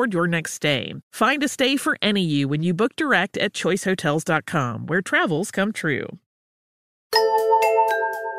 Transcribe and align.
toward 0.00 0.14
your 0.14 0.26
next 0.26 0.54
stay. 0.54 0.94
Find 1.12 1.42
a 1.42 1.48
stay 1.48 1.76
for 1.76 1.98
any 2.00 2.22
you 2.22 2.48
when 2.48 2.62
you 2.62 2.72
book 2.72 2.96
direct 2.96 3.36
at 3.36 3.52
choicehotels.com, 3.52 4.86
where 4.86 5.02
travels 5.02 5.50
come 5.50 5.72
true. 5.72 6.06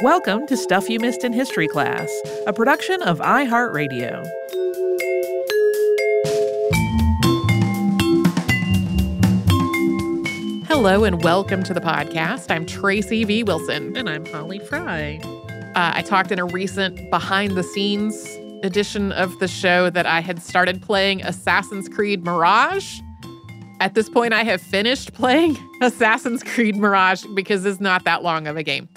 Welcome 0.01 0.47
to 0.47 0.57
Stuff 0.57 0.89
You 0.89 0.99
Missed 0.99 1.23
in 1.23 1.33
History 1.33 1.67
Class, 1.67 2.09
a 2.47 2.53
production 2.53 3.03
of 3.03 3.19
iHeartRadio. 3.19 4.27
Hello 10.65 11.03
and 11.03 11.23
welcome 11.23 11.61
to 11.61 11.75
the 11.75 11.81
podcast. 11.81 12.49
I'm 12.49 12.65
Tracy 12.65 13.23
V. 13.23 13.43
Wilson. 13.43 13.95
And 13.95 14.09
I'm 14.09 14.25
Holly 14.25 14.57
Fry. 14.57 15.19
Uh, 15.75 15.91
I 15.93 16.01
talked 16.01 16.31
in 16.31 16.39
a 16.39 16.45
recent 16.45 17.11
behind 17.11 17.51
the 17.51 17.61
scenes 17.61 18.41
edition 18.63 19.11
of 19.11 19.37
the 19.39 19.47
show 19.47 19.89
that 19.89 20.05
I 20.05 20.19
had 20.19 20.41
started 20.41 20.81
playing 20.81 21.21
Assassin's 21.23 21.89
Creed 21.89 22.23
Mirage. 22.23 22.99
At 23.79 23.95
this 23.95 24.09
point, 24.09 24.33
I 24.33 24.43
have 24.43 24.61
finished 24.61 25.13
playing 25.15 25.57
Assassin's 25.81 26.43
Creed 26.43 26.75
Mirage 26.75 27.25
because 27.33 27.65
it's 27.65 27.81
not 27.81 28.03
that 28.05 28.23
long 28.23 28.47
of 28.47 28.57
a 28.57 28.63
game. 28.63 28.87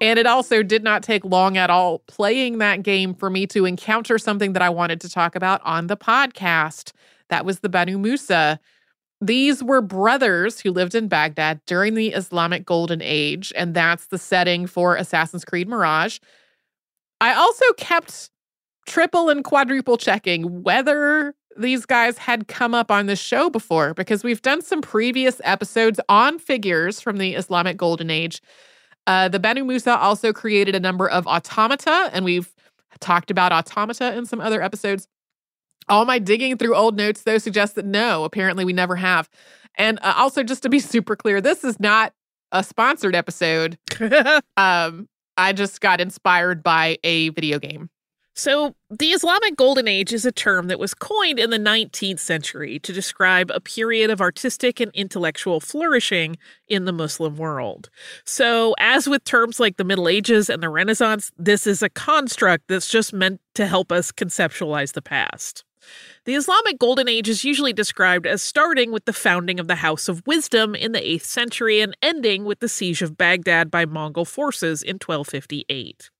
And 0.00 0.18
it 0.18 0.26
also 0.26 0.62
did 0.62 0.82
not 0.82 1.02
take 1.02 1.24
long 1.24 1.56
at 1.56 1.70
all 1.70 2.00
playing 2.00 2.58
that 2.58 2.82
game 2.82 3.14
for 3.14 3.30
me 3.30 3.46
to 3.48 3.64
encounter 3.64 4.18
something 4.18 4.52
that 4.52 4.62
I 4.62 4.68
wanted 4.68 5.00
to 5.02 5.08
talk 5.08 5.36
about 5.36 5.60
on 5.64 5.86
the 5.86 5.96
podcast. 5.96 6.92
That 7.28 7.44
was 7.44 7.60
the 7.60 7.68
Banu 7.68 7.98
Musa. 7.98 8.58
These 9.20 9.62
were 9.62 9.80
brothers 9.80 10.58
who 10.58 10.72
lived 10.72 10.96
in 10.96 11.06
Baghdad 11.06 11.60
during 11.66 11.94
the 11.94 12.08
Islamic 12.08 12.66
Golden 12.66 13.00
Age, 13.00 13.52
and 13.54 13.74
that's 13.74 14.06
the 14.06 14.18
setting 14.18 14.66
for 14.66 14.96
Assassin's 14.96 15.44
Creed 15.44 15.68
Mirage. 15.68 16.18
I 17.20 17.34
also 17.34 17.64
kept 17.76 18.30
triple 18.86 19.28
and 19.28 19.44
quadruple 19.44 19.96
checking 19.96 20.62
whether 20.62 21.34
these 21.56 21.84
guys 21.86 22.18
had 22.18 22.48
come 22.48 22.74
up 22.74 22.90
on 22.90 23.06
the 23.06 23.16
show 23.16 23.50
before 23.50 23.94
because 23.94 24.24
we've 24.24 24.42
done 24.42 24.62
some 24.62 24.80
previous 24.80 25.40
episodes 25.44 26.00
on 26.08 26.38
figures 26.38 27.00
from 27.00 27.18
the 27.18 27.34
Islamic 27.34 27.76
Golden 27.76 28.10
Age. 28.10 28.40
Uh, 29.06 29.28
the 29.28 29.38
Banu 29.38 29.64
Musa 29.64 29.96
also 29.98 30.32
created 30.32 30.74
a 30.74 30.80
number 30.80 31.08
of 31.08 31.26
automata, 31.26 32.10
and 32.12 32.24
we've 32.24 32.54
talked 33.00 33.30
about 33.30 33.52
automata 33.52 34.16
in 34.16 34.26
some 34.26 34.40
other 34.40 34.62
episodes. 34.62 35.08
All 35.88 36.04
my 36.04 36.18
digging 36.18 36.56
through 36.56 36.76
old 36.76 36.96
notes, 36.96 37.22
though, 37.22 37.38
suggests 37.38 37.74
that 37.74 37.84
no, 37.84 38.24
apparently 38.24 38.64
we 38.64 38.72
never 38.72 38.96
have. 38.96 39.28
And 39.76 39.98
uh, 40.02 40.14
also, 40.16 40.42
just 40.42 40.62
to 40.62 40.68
be 40.68 40.78
super 40.80 41.16
clear, 41.16 41.40
this 41.40 41.64
is 41.64 41.80
not 41.80 42.12
a 42.52 42.62
sponsored 42.62 43.14
episode. 43.14 43.78
um, 44.56 45.08
I 45.36 45.52
just 45.52 45.80
got 45.80 46.00
inspired 46.00 46.62
by 46.62 46.98
a 47.02 47.30
video 47.30 47.58
game. 47.58 47.90
So, 48.34 48.74
the 48.88 49.08
Islamic 49.08 49.56
Golden 49.56 49.86
Age 49.86 50.12
is 50.12 50.24
a 50.24 50.32
term 50.32 50.68
that 50.68 50.78
was 50.78 50.94
coined 50.94 51.38
in 51.38 51.50
the 51.50 51.58
19th 51.58 52.18
century 52.18 52.78
to 52.78 52.92
describe 52.92 53.50
a 53.50 53.60
period 53.60 54.08
of 54.08 54.22
artistic 54.22 54.80
and 54.80 54.90
intellectual 54.94 55.60
flourishing 55.60 56.36
in 56.66 56.86
the 56.86 56.92
Muslim 56.92 57.36
world. 57.36 57.90
So, 58.24 58.74
as 58.78 59.06
with 59.06 59.24
terms 59.24 59.60
like 59.60 59.76
the 59.76 59.84
Middle 59.84 60.08
Ages 60.08 60.48
and 60.48 60.62
the 60.62 60.70
Renaissance, 60.70 61.30
this 61.36 61.66
is 61.66 61.82
a 61.82 61.90
construct 61.90 62.68
that's 62.68 62.88
just 62.88 63.12
meant 63.12 63.40
to 63.54 63.66
help 63.66 63.92
us 63.92 64.10
conceptualize 64.10 64.94
the 64.94 65.02
past. 65.02 65.64
The 66.24 66.34
Islamic 66.34 66.78
Golden 66.78 67.08
Age 67.08 67.28
is 67.28 67.44
usually 67.44 67.72
described 67.72 68.26
as 68.26 68.40
starting 68.40 68.92
with 68.92 69.04
the 69.04 69.12
founding 69.12 69.60
of 69.60 69.68
the 69.68 69.76
House 69.76 70.08
of 70.08 70.22
Wisdom 70.26 70.74
in 70.74 70.92
the 70.92 71.00
8th 71.00 71.24
century 71.24 71.80
and 71.80 71.96
ending 72.00 72.44
with 72.44 72.60
the 72.60 72.68
siege 72.68 73.02
of 73.02 73.18
Baghdad 73.18 73.70
by 73.70 73.84
Mongol 73.84 74.24
forces 74.24 74.82
in 74.82 74.94
1258. 74.94 76.10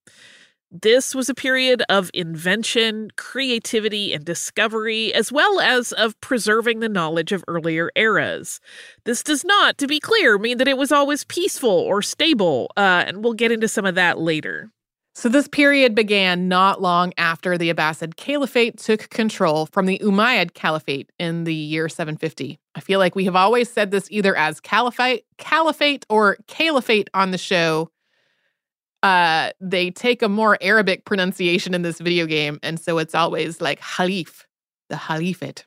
This 0.75 1.15
was 1.15 1.29
a 1.29 1.35
period 1.35 1.83
of 1.91 2.11
invention, 2.15 3.11
creativity, 3.19 4.15
and 4.15 4.25
discovery, 4.25 5.13
as 5.13 5.31
well 5.31 5.61
as 5.61 5.93
of 5.93 6.19
preserving 6.23 6.81
the 6.81 6.89
knowledge 6.89 7.31
of 7.31 7.45
earlier 7.47 7.91
eras. 7.95 8.59
This 9.05 9.23
does 9.23 9.45
not, 9.45 9.77
to 9.77 9.87
be 9.87 10.01
clear, 10.01 10.39
mean 10.39 10.57
that 10.57 10.69
it 10.69 10.79
was 10.79 10.91
always 10.91 11.25
peaceful 11.25 11.69
or 11.69 12.01
stable, 12.01 12.73
uh, 12.79 13.05
and 13.07 13.23
we'll 13.23 13.35
get 13.35 13.53
into 13.53 13.69
some 13.69 13.85
of 13.85 13.97
that 13.97 14.19
later. 14.19 14.71
So, 15.15 15.29
this 15.29 15.47
period 15.47 15.95
began 15.95 16.49
not 16.49 16.81
long 16.81 17.13
after 17.19 17.59
the 17.59 17.69
Abbasid 17.69 18.17
Caliphate 18.17 18.79
took 18.79 19.11
control 19.11 19.67
from 19.67 19.85
the 19.85 19.99
Umayyad 19.99 20.55
Caliphate 20.55 21.13
in 21.19 21.45
the 21.45 21.55
year 21.55 21.91
750. 21.91 22.59
I 22.75 22.81
feel 22.81 22.99
like 22.99 23.15
we 23.15 23.27
have 23.27 23.37
always 23.37 23.71
said 23.71 23.91
this 23.91 24.09
either 24.11 24.35
as 24.35 24.59
caliphate, 24.59 25.27
caliphate, 25.37 26.07
or 26.09 26.39
caliphate 26.47 27.11
on 27.13 27.31
the 27.31 27.37
show 27.37 27.91
uh, 29.03 29.51
they 29.61 29.91
take 29.91 30.23
a 30.23 30.29
more 30.29 30.57
Arabic 30.61 31.05
pronunciation 31.05 31.75
in 31.75 31.83
this 31.83 31.99
video 31.99 32.27
game. 32.27 32.59
And 32.63 32.79
so 32.79 32.99
it's 32.99 33.15
always 33.15 33.61
like 33.61 33.81
Halif, 33.81 34.45
the 34.89 34.97
Halifate. 34.97 35.65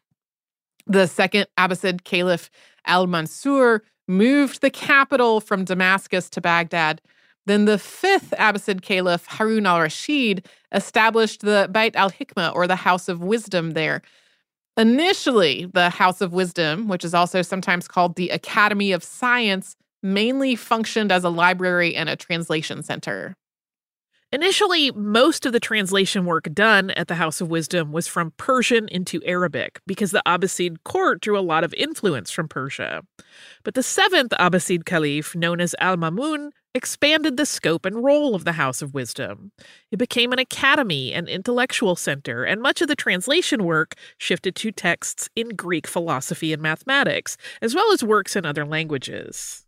The 0.88 1.07
second 1.07 1.47
Abbasid 1.57 2.03
Caliph 2.03 2.50
Al 2.85 3.07
Mansur 3.07 3.81
moved 4.07 4.62
the 4.62 4.69
capital 4.69 5.41
from 5.41 5.66
Damascus 5.66 6.29
to 6.29 6.41
Baghdad. 6.41 7.01
Then 7.47 7.66
the 7.66 7.78
fifth 7.78 8.34
Abbasid 8.38 8.81
Caliph 8.81 9.25
Harun 9.25 9.66
al 9.66 9.81
Rashid 9.81 10.47
established 10.72 11.41
the 11.41 11.69
Beit 11.72 11.95
al 11.95 12.12
Hikmah, 12.12 12.56
or 12.56 12.68
the 12.68 12.75
House 12.75 13.07
of 13.09 13.22
Wisdom, 13.22 13.72
there. 13.72 14.01
Initially, 14.78 15.69
the 15.74 15.90
House 15.90 16.21
of 16.21 16.33
Wisdom, 16.33 16.88
which 16.88 17.06
is 17.06 17.13
also 17.13 17.42
sometimes 17.42 17.88
called 17.88 18.15
the 18.15 18.30
Academy 18.30 18.92
of 18.92 19.04
Science, 19.04 19.75
mainly 20.06 20.56
functioned 20.56 21.12
as 21.12 21.24
a 21.24 21.30
library 21.30 21.96
and 21.96 22.07
a 22.07 22.16
translation 22.16 22.84
center. 22.84 23.36
Initially, 24.31 24.92
most 24.92 25.46
of 25.46 25.54
the 25.54 25.60
translation 25.60 26.25
work 26.25 26.54
done 26.54 26.92
at 26.92 27.07
the 27.07 27.16
House 27.16 27.42
of 27.42 27.50
Wisdom 27.50 27.92
was 27.92 28.07
from 28.07 28.34
Persian 28.38 28.88
into 28.90 29.24
Arabic 29.24 29.80
because 29.88 30.12
the 30.12 30.22
Abbasid 30.25 30.78
court 30.84 31.22
drew 31.22 31.40
a 31.40 31.42
lot 31.42 31.63
of 31.63 31.74
influence 31.75 32.31
from 32.31 32.48
Persia. 32.48 33.02
But 33.63 33.75
the 33.75 33.84
seventh 33.84 34.34
Abbasid 34.40 34.86
Caliph, 34.86 35.36
known 35.36 35.62
as 35.62 35.75
Al 35.80 35.96
Mamun, 35.96 36.50
expanded 36.74 37.38
the 37.38 37.46
scope 37.46 37.86
and 37.86 38.04
role 38.04 38.36
of 38.36 38.44
the 38.44 38.52
House 38.52 38.81
of 38.81 38.94
Wisdom. 38.94 39.52
It 39.92 39.98
became 39.98 40.34
an 40.34 40.40
academy 40.40 41.13
and 41.13 41.30
intellectual 41.30 41.96
center, 41.96 42.44
and 42.44 42.62
much 42.62 42.81
of 42.81 42.90
the 42.90 42.96
translation 42.96 43.63
work 43.63 43.96
shifted 44.18 44.56
to 44.57 44.72
texts 44.72 45.30
in 45.36 45.50
Greek 45.50 45.88
philosophy 45.88 46.52
and 46.52 46.62
mathematics, 46.62 47.38
as 47.62 47.74
well 47.74 47.94
as 47.94 48.04
works 48.04 48.36
in 48.36 48.46
other 48.46 48.66
languages. 48.66 49.64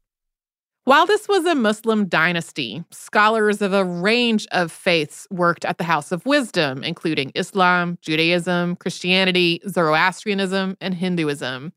While 0.87 1.05
this 1.05 1.27
was 1.27 1.45
a 1.45 1.53
Muslim 1.53 2.07
dynasty, 2.07 2.81
scholars 2.91 3.61
of 3.61 3.73
a 3.73 3.83
range 3.83 4.47
of 4.53 4.71
faiths 4.71 5.27
worked 5.29 5.65
at 5.65 5.79
the 5.79 5.83
House 5.83 6.13
of 6.13 6.25
Wisdom, 6.25 6.81
including 6.81 7.33
Islam, 7.35 7.97
Judaism, 8.01 8.77
Christianity, 8.77 9.59
Zoroastrianism, 9.67 10.77
and 10.79 10.93
Hinduism. 10.93 11.73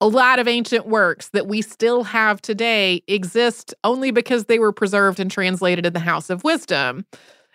A 0.00 0.08
lot 0.08 0.40
of 0.40 0.48
ancient 0.48 0.88
works 0.88 1.28
that 1.28 1.46
we 1.46 1.62
still 1.62 2.02
have 2.02 2.42
today 2.42 3.04
exist 3.06 3.72
only 3.84 4.10
because 4.10 4.46
they 4.46 4.58
were 4.58 4.72
preserved 4.72 5.20
and 5.20 5.30
translated 5.30 5.86
in 5.86 5.92
the 5.92 6.00
House 6.00 6.28
of 6.28 6.42
Wisdom. 6.42 7.06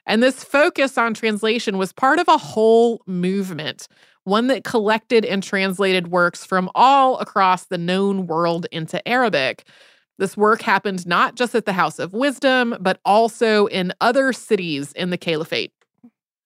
And 0.05 0.23
this 0.23 0.45
focus 0.45 0.97
on 0.97 1.13
translation 1.13 1.77
was 1.77 1.91
part 1.91 2.19
of 2.19 2.29
a 2.29 2.37
whole 2.37 3.01
movement, 3.05 3.89
one 4.23 4.47
that 4.47 4.63
collected 4.63 5.25
and 5.25 5.43
translated 5.43 6.07
works 6.07 6.45
from 6.45 6.69
all 6.73 7.17
across 7.17 7.65
the 7.65 7.77
known 7.77 8.27
world 8.27 8.65
into 8.71 9.05
Arabic. 9.05 9.65
This 10.19 10.35
work 10.35 10.61
happened 10.63 11.07
not 11.07 11.35
just 11.35 11.55
at 11.55 11.65
the 11.65 11.73
House 11.73 11.97
of 11.97 12.11
Wisdom, 12.11 12.75
but 12.81 12.99
also 13.05 13.67
in 13.67 13.93
other 14.01 14.33
cities 14.33 14.91
in 14.91 15.11
the 15.11 15.17
Caliphate. 15.17 15.71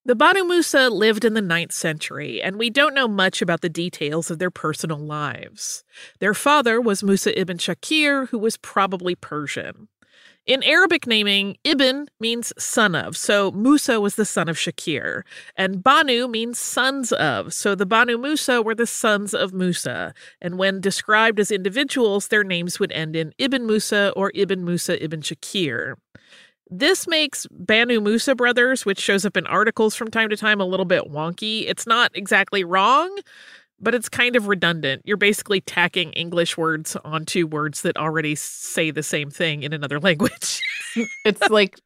The 0.05 0.13
Banu 0.13 0.43
Musa 0.43 0.91
lived 0.91 1.25
in 1.25 1.33
the 1.33 1.41
9th 1.41 1.71
century, 1.71 2.39
and 2.39 2.57
we 2.57 2.69
don't 2.69 2.93
know 2.93 3.07
much 3.07 3.41
about 3.41 3.61
the 3.61 3.69
details 3.69 4.29
of 4.29 4.37
their 4.37 4.51
personal 4.51 4.99
lives. 4.99 5.83
Their 6.19 6.35
father 6.35 6.79
was 6.79 7.01
Musa 7.01 7.39
ibn 7.39 7.57
Shakir, 7.57 8.29
who 8.29 8.37
was 8.37 8.57
probably 8.57 9.15
Persian. 9.15 9.87
In 10.45 10.61
Arabic 10.63 11.07
naming, 11.07 11.55
Ibn 11.63 12.09
means 12.19 12.51
son 12.57 12.95
of, 12.95 13.15
so 13.15 13.49
Musa 13.51 14.01
was 14.01 14.15
the 14.15 14.25
son 14.25 14.49
of 14.49 14.57
Shakir, 14.57 15.21
and 15.55 15.81
Banu 15.81 16.27
means 16.27 16.59
sons 16.59 17.13
of, 17.13 17.53
so 17.53 17.75
the 17.75 17.85
Banu 17.85 18.17
Musa 18.17 18.61
were 18.61 18.75
the 18.75 18.85
sons 18.85 19.33
of 19.33 19.53
Musa, 19.53 20.13
and 20.41 20.57
when 20.57 20.81
described 20.81 21.39
as 21.39 21.49
individuals, 21.49 22.27
their 22.27 22.43
names 22.43 22.77
would 22.77 22.91
end 22.91 23.15
in 23.15 23.33
Ibn 23.37 23.65
Musa 23.65 24.11
or 24.17 24.33
Ibn 24.35 24.65
Musa 24.65 25.01
ibn 25.01 25.21
Shakir. 25.21 25.95
This 26.69 27.07
makes 27.07 27.47
Banu 27.49 28.01
Musa 28.01 28.35
brothers, 28.35 28.85
which 28.85 28.99
shows 28.99 29.25
up 29.25 29.37
in 29.37 29.47
articles 29.47 29.95
from 29.95 30.11
time 30.11 30.27
to 30.27 30.35
time, 30.35 30.59
a 30.59 30.65
little 30.65 30.85
bit 30.85 31.03
wonky. 31.03 31.63
It's 31.69 31.87
not 31.87 32.11
exactly 32.15 32.65
wrong, 32.65 33.17
but 33.83 33.93
it's 33.93 34.09
kind 34.09 34.35
of 34.35 34.47
redundant. 34.47 35.01
You're 35.05 35.17
basically 35.17 35.61
tacking 35.61 36.13
English 36.13 36.57
words 36.57 36.95
onto 37.03 37.45
words 37.45 37.81
that 37.81 37.97
already 37.97 38.35
say 38.35 38.91
the 38.91 39.03
same 39.03 39.29
thing 39.29 39.63
in 39.63 39.73
another 39.73 39.99
language. 40.07 40.61
it's 41.25 41.49
like 41.49 41.79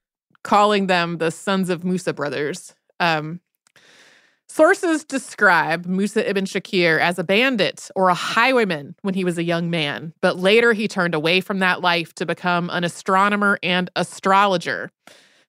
calling 0.44 0.88
them 0.88 1.18
the 1.18 1.32
sons 1.32 1.70
of 1.70 1.84
Musa 1.84 2.14
brothers. 2.14 2.74
Um, 3.00 3.42
sources 4.48 5.04
describe 5.04 5.86
Musa 5.86 6.28
ibn 6.30 6.46
Shakir 6.46 7.00
as 7.00 7.20
a 7.20 7.24
bandit 7.24 7.90
or 7.96 8.10
a 8.10 8.14
highwayman 8.14 8.96
when 9.02 9.14
he 9.14 9.24
was 9.24 9.38
a 9.38 9.44
young 9.44 9.70
man, 9.70 10.14
but 10.22 10.38
later 10.38 10.74
he 10.74 10.88
turned 10.88 11.16
away 11.16 11.42
from 11.42 11.60
that 11.60 11.82
life 11.82 12.14
to 12.16 12.26
become 12.26 12.70
an 12.72 12.84
astronomer 12.84 13.60
and 13.62 13.90
astrologer. 13.96 14.92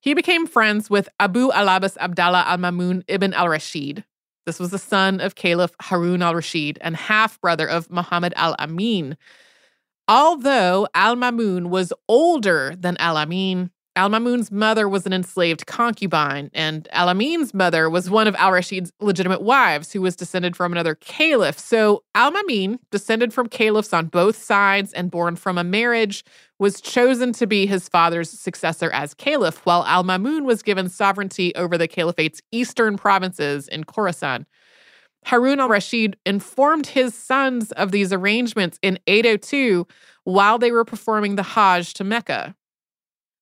He 0.01 0.13
became 0.13 0.47
friends 0.47 0.89
with 0.89 1.09
Abu 1.19 1.51
al-Abbas 1.51 1.97
Abdallah 1.97 2.45
al-Mamun 2.47 3.03
ibn 3.07 3.33
al-Rashid, 3.33 4.05
this 4.49 4.59
was 4.59 4.71
the 4.71 4.79
son 4.79 5.21
of 5.21 5.35
Caliph 5.35 5.75
Harun 5.79 6.23
al 6.23 6.33
Rashid 6.33 6.79
and 6.81 6.95
half 6.95 7.39
brother 7.39 7.69
of 7.69 7.91
Muhammad 7.91 8.33
al 8.35 8.55
Amin. 8.57 9.15
Although 10.07 10.87
al 10.95 11.15
Mamun 11.15 11.67
was 11.69 11.93
older 12.07 12.75
than 12.75 12.97
al 12.97 13.15
Amin, 13.15 13.69
Al 13.99 14.09
Mamun's 14.09 14.49
mother 14.49 14.87
was 14.87 15.05
an 15.05 15.11
enslaved 15.11 15.65
concubine, 15.65 16.49
and 16.53 16.87
Al 16.93 17.09
Amin's 17.09 17.53
mother 17.53 17.89
was 17.89 18.09
one 18.09 18.29
of 18.29 18.35
Al 18.35 18.53
Rashid's 18.53 18.93
legitimate 19.01 19.41
wives, 19.41 19.91
who 19.91 20.01
was 20.01 20.15
descended 20.15 20.55
from 20.55 20.71
another 20.71 20.95
caliph. 20.95 21.59
So 21.59 22.05
Al 22.15 22.31
Mamun, 22.31 22.79
descended 22.91 23.33
from 23.33 23.49
caliphs 23.49 23.91
on 23.91 24.05
both 24.05 24.41
sides 24.41 24.93
and 24.93 25.11
born 25.11 25.35
from 25.35 25.57
a 25.57 25.65
marriage, 25.65 26.23
was 26.59 26.79
chosen 26.79 27.33
to 27.33 27.45
be 27.45 27.65
his 27.65 27.89
father's 27.89 28.29
successor 28.29 28.89
as 28.91 29.13
caliph, 29.13 29.65
while 29.65 29.83
Al 29.83 30.05
Mamun 30.05 30.45
was 30.45 30.63
given 30.63 30.87
sovereignty 30.87 31.53
over 31.55 31.77
the 31.77 31.89
caliphate's 31.89 32.41
eastern 32.53 32.95
provinces 32.95 33.67
in 33.67 33.83
Khorasan. 33.83 34.45
Harun 35.25 35.59
al 35.59 35.67
Rashid 35.67 36.15
informed 36.25 36.87
his 36.87 37.13
sons 37.13 37.73
of 37.73 37.91
these 37.91 38.13
arrangements 38.13 38.79
in 38.81 38.97
802 39.07 39.85
while 40.23 40.57
they 40.57 40.71
were 40.71 40.85
performing 40.85 41.35
the 41.35 41.43
Hajj 41.43 41.95
to 41.95 42.05
Mecca. 42.05 42.55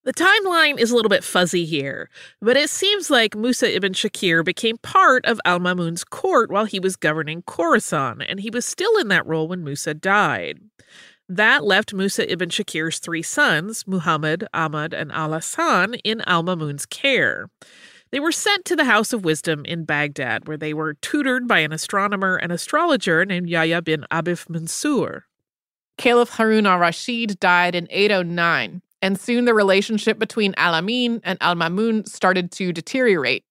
The 0.04 0.12
timeline 0.14 0.78
is 0.78 0.90
a 0.90 0.96
little 0.96 1.08
bit 1.08 1.24
fuzzy 1.24 1.64
here, 1.64 2.08
but 2.40 2.56
it 2.56 2.70
seems 2.70 3.10
like 3.10 3.36
Musa 3.36 3.74
ibn 3.74 3.92
Shakir 3.92 4.44
became 4.44 4.78
part 4.78 5.26
of 5.26 5.40
Al 5.44 5.58
Mamun's 5.58 6.04
court 6.04 6.50
while 6.50 6.64
he 6.64 6.80
was 6.80 6.96
governing 6.96 7.42
Khorasan, 7.42 8.24
and 8.26 8.40
he 8.40 8.48
was 8.48 8.64
still 8.64 8.96
in 8.96 9.08
that 9.08 9.26
role 9.26 9.48
when 9.48 9.64
Musa 9.64 9.94
died. 9.94 10.60
That 11.28 11.64
left 11.64 11.92
Musa 11.92 12.30
ibn 12.30 12.48
Shakir's 12.48 13.00
three 13.00 13.22
sons, 13.22 13.86
Muhammad, 13.86 14.46
Ahmad, 14.54 14.94
and 14.94 15.12
Al 15.12 15.32
Hassan, 15.32 15.94
in 16.04 16.22
Al 16.22 16.42
Mamun's 16.42 16.86
care. 16.86 17.50
They 18.10 18.20
were 18.20 18.32
sent 18.32 18.64
to 18.64 18.76
the 18.76 18.86
House 18.86 19.12
of 19.12 19.24
Wisdom 19.24 19.64
in 19.66 19.84
Baghdad, 19.84 20.48
where 20.48 20.56
they 20.56 20.72
were 20.72 20.94
tutored 20.94 21.46
by 21.46 21.58
an 21.58 21.72
astronomer 21.72 22.36
and 22.36 22.50
astrologer 22.50 23.26
named 23.26 23.50
Yahya 23.50 23.82
bin 23.82 24.06
Abif 24.10 24.48
Mansur. 24.48 25.24
Caliph 25.98 26.30
Harun 26.30 26.64
al 26.64 26.78
Rashid 26.78 27.38
died 27.40 27.74
in 27.74 27.88
809, 27.90 28.80
and 29.02 29.18
soon 29.18 29.44
the 29.44 29.54
relationship 29.54 30.18
between 30.18 30.54
Al 30.56 30.74
Amin 30.74 31.20
and 31.24 31.38
Al 31.40 31.54
Mamun 31.54 32.08
started 32.08 32.50
to 32.52 32.72
deteriorate. 32.72 33.44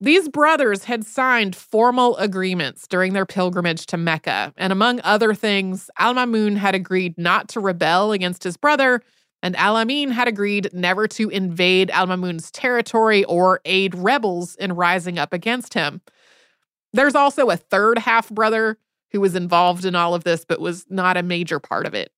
These 0.00 0.28
brothers 0.28 0.84
had 0.84 1.04
signed 1.04 1.56
formal 1.56 2.16
agreements 2.16 2.86
during 2.86 3.12
their 3.12 3.24
pilgrimage 3.24 3.86
to 3.86 3.96
Mecca, 3.96 4.52
and 4.56 4.72
among 4.72 5.00
other 5.02 5.34
things, 5.34 5.88
Al 5.98 6.14
Mamun 6.14 6.56
had 6.56 6.74
agreed 6.74 7.16
not 7.16 7.48
to 7.50 7.60
rebel 7.60 8.12
against 8.12 8.44
his 8.44 8.56
brother, 8.56 9.02
and 9.42 9.56
Al 9.56 9.76
Amin 9.76 10.10
had 10.10 10.28
agreed 10.28 10.68
never 10.72 11.06
to 11.08 11.28
invade 11.30 11.90
Al 11.90 12.06
Mamun's 12.06 12.50
territory 12.50 13.24
or 13.24 13.60
aid 13.64 13.94
rebels 13.94 14.56
in 14.56 14.72
rising 14.72 15.18
up 15.18 15.32
against 15.32 15.74
him. 15.74 16.00
There's 16.92 17.14
also 17.14 17.50
a 17.50 17.56
third 17.56 17.98
half 17.98 18.28
brother 18.30 18.78
who 19.10 19.20
was 19.20 19.34
involved 19.34 19.84
in 19.84 19.94
all 19.94 20.14
of 20.14 20.24
this, 20.24 20.44
but 20.44 20.60
was 20.60 20.86
not 20.90 21.16
a 21.16 21.22
major 21.22 21.60
part 21.60 21.86
of 21.86 21.94
it. 21.94 22.10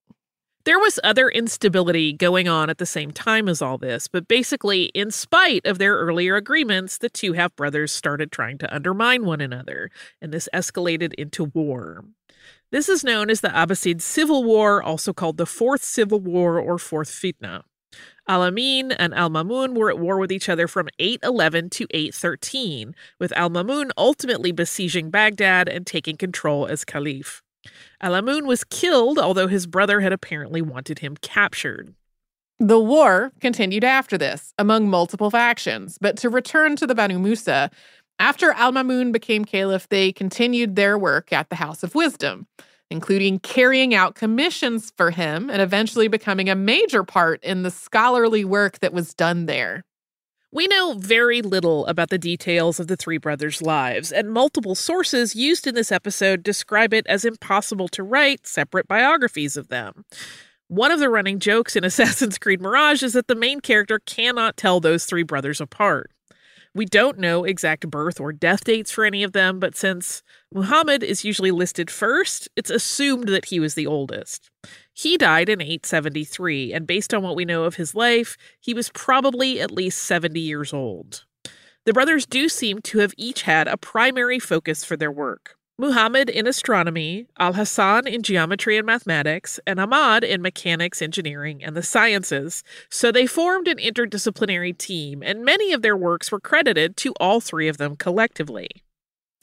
There 0.66 0.80
was 0.80 0.98
other 1.04 1.28
instability 1.28 2.12
going 2.12 2.48
on 2.48 2.70
at 2.70 2.78
the 2.78 2.86
same 2.86 3.12
time 3.12 3.48
as 3.48 3.62
all 3.62 3.78
this, 3.78 4.08
but 4.08 4.26
basically, 4.26 4.86
in 4.86 5.12
spite 5.12 5.64
of 5.64 5.78
their 5.78 5.94
earlier 5.94 6.34
agreements, 6.34 6.98
the 6.98 7.08
two 7.08 7.34
half 7.34 7.54
brothers 7.54 7.92
started 7.92 8.32
trying 8.32 8.58
to 8.58 8.74
undermine 8.74 9.24
one 9.24 9.40
another, 9.40 9.92
and 10.20 10.32
this 10.32 10.48
escalated 10.52 11.14
into 11.14 11.44
war. 11.44 12.04
This 12.72 12.88
is 12.88 13.04
known 13.04 13.30
as 13.30 13.42
the 13.42 13.48
Abbasid 13.48 14.02
Civil 14.02 14.42
War, 14.42 14.82
also 14.82 15.12
called 15.12 15.36
the 15.36 15.46
Fourth 15.46 15.84
Civil 15.84 16.18
War 16.18 16.58
or 16.58 16.78
Fourth 16.78 17.10
Fitna. 17.10 17.62
Al 18.26 18.42
Amin 18.42 18.90
and 18.90 19.14
Al 19.14 19.30
Mamun 19.30 19.78
were 19.78 19.88
at 19.88 20.00
war 20.00 20.18
with 20.18 20.32
each 20.32 20.48
other 20.48 20.66
from 20.66 20.88
811 20.98 21.70
to 21.70 21.86
813, 21.90 22.92
with 23.20 23.30
Al 23.36 23.50
Mamun 23.50 23.90
ultimately 23.96 24.50
besieging 24.50 25.10
Baghdad 25.10 25.68
and 25.68 25.86
taking 25.86 26.16
control 26.16 26.66
as 26.66 26.84
caliph. 26.84 27.40
Al 28.00 28.14
Amin 28.14 28.46
was 28.46 28.64
killed, 28.64 29.18
although 29.18 29.48
his 29.48 29.66
brother 29.66 30.00
had 30.00 30.12
apparently 30.12 30.62
wanted 30.62 31.00
him 31.00 31.16
captured. 31.16 31.94
The 32.58 32.80
war 32.80 33.32
continued 33.40 33.84
after 33.84 34.16
this, 34.16 34.54
among 34.58 34.88
multiple 34.88 35.30
factions. 35.30 35.98
But 36.00 36.16
to 36.18 36.30
return 36.30 36.76
to 36.76 36.86
the 36.86 36.94
Banu 36.94 37.18
Musa, 37.18 37.70
after 38.18 38.52
Al 38.52 38.72
Mamun 38.72 39.12
became 39.12 39.44
caliph, 39.44 39.88
they 39.88 40.10
continued 40.10 40.74
their 40.74 40.96
work 40.96 41.32
at 41.32 41.50
the 41.50 41.56
House 41.56 41.82
of 41.82 41.94
Wisdom, 41.94 42.46
including 42.90 43.40
carrying 43.40 43.94
out 43.94 44.14
commissions 44.14 44.90
for 44.96 45.10
him 45.10 45.50
and 45.50 45.60
eventually 45.60 46.08
becoming 46.08 46.48
a 46.48 46.54
major 46.54 47.04
part 47.04 47.42
in 47.44 47.62
the 47.62 47.70
scholarly 47.70 48.44
work 48.44 48.78
that 48.78 48.94
was 48.94 49.12
done 49.12 49.44
there. 49.46 49.84
We 50.56 50.68
know 50.68 50.94
very 50.96 51.42
little 51.42 51.84
about 51.84 52.08
the 52.08 52.16
details 52.16 52.80
of 52.80 52.86
the 52.86 52.96
three 52.96 53.18
brothers' 53.18 53.60
lives, 53.60 54.10
and 54.10 54.32
multiple 54.32 54.74
sources 54.74 55.36
used 55.36 55.66
in 55.66 55.74
this 55.74 55.92
episode 55.92 56.42
describe 56.42 56.94
it 56.94 57.06
as 57.06 57.26
impossible 57.26 57.88
to 57.88 58.02
write 58.02 58.46
separate 58.46 58.88
biographies 58.88 59.58
of 59.58 59.68
them. 59.68 60.06
One 60.68 60.90
of 60.90 60.98
the 60.98 61.10
running 61.10 61.40
jokes 61.40 61.76
in 61.76 61.84
Assassin's 61.84 62.38
Creed 62.38 62.62
Mirage 62.62 63.02
is 63.02 63.12
that 63.12 63.28
the 63.28 63.34
main 63.34 63.60
character 63.60 63.98
cannot 64.06 64.56
tell 64.56 64.80
those 64.80 65.04
three 65.04 65.24
brothers 65.24 65.60
apart. 65.60 66.10
We 66.76 66.84
don't 66.84 67.18
know 67.18 67.44
exact 67.44 67.88
birth 67.88 68.20
or 68.20 68.34
death 68.34 68.64
dates 68.64 68.92
for 68.92 69.06
any 69.06 69.22
of 69.22 69.32
them, 69.32 69.58
but 69.58 69.74
since 69.74 70.22
Muhammad 70.52 71.02
is 71.02 71.24
usually 71.24 71.50
listed 71.50 71.90
first, 71.90 72.50
it's 72.54 72.68
assumed 72.68 73.28
that 73.28 73.46
he 73.46 73.58
was 73.58 73.72
the 73.72 73.86
oldest. 73.86 74.50
He 74.92 75.16
died 75.16 75.48
in 75.48 75.62
873, 75.62 76.74
and 76.74 76.86
based 76.86 77.14
on 77.14 77.22
what 77.22 77.34
we 77.34 77.46
know 77.46 77.64
of 77.64 77.76
his 77.76 77.94
life, 77.94 78.36
he 78.60 78.74
was 78.74 78.90
probably 78.90 79.58
at 79.58 79.70
least 79.70 80.02
70 80.02 80.38
years 80.38 80.74
old. 80.74 81.24
The 81.86 81.94
brothers 81.94 82.26
do 82.26 82.46
seem 82.46 82.82
to 82.82 82.98
have 82.98 83.14
each 83.16 83.42
had 83.42 83.68
a 83.68 83.78
primary 83.78 84.38
focus 84.38 84.84
for 84.84 84.98
their 84.98 85.10
work. 85.10 85.56
Muhammad 85.78 86.30
in 86.30 86.46
astronomy, 86.46 87.26
Al 87.38 87.52
Hassan 87.52 88.06
in 88.06 88.22
geometry 88.22 88.78
and 88.78 88.86
mathematics, 88.86 89.60
and 89.66 89.78
Ahmad 89.78 90.24
in 90.24 90.40
mechanics, 90.40 91.02
engineering, 91.02 91.62
and 91.62 91.76
the 91.76 91.82
sciences. 91.82 92.64
So 92.88 93.12
they 93.12 93.26
formed 93.26 93.68
an 93.68 93.76
interdisciplinary 93.76 94.76
team, 94.78 95.22
and 95.22 95.44
many 95.44 95.74
of 95.74 95.82
their 95.82 95.96
works 95.96 96.32
were 96.32 96.40
credited 96.40 96.96
to 96.98 97.12
all 97.20 97.40
three 97.40 97.68
of 97.68 97.76
them 97.76 97.94
collectively. 97.94 98.68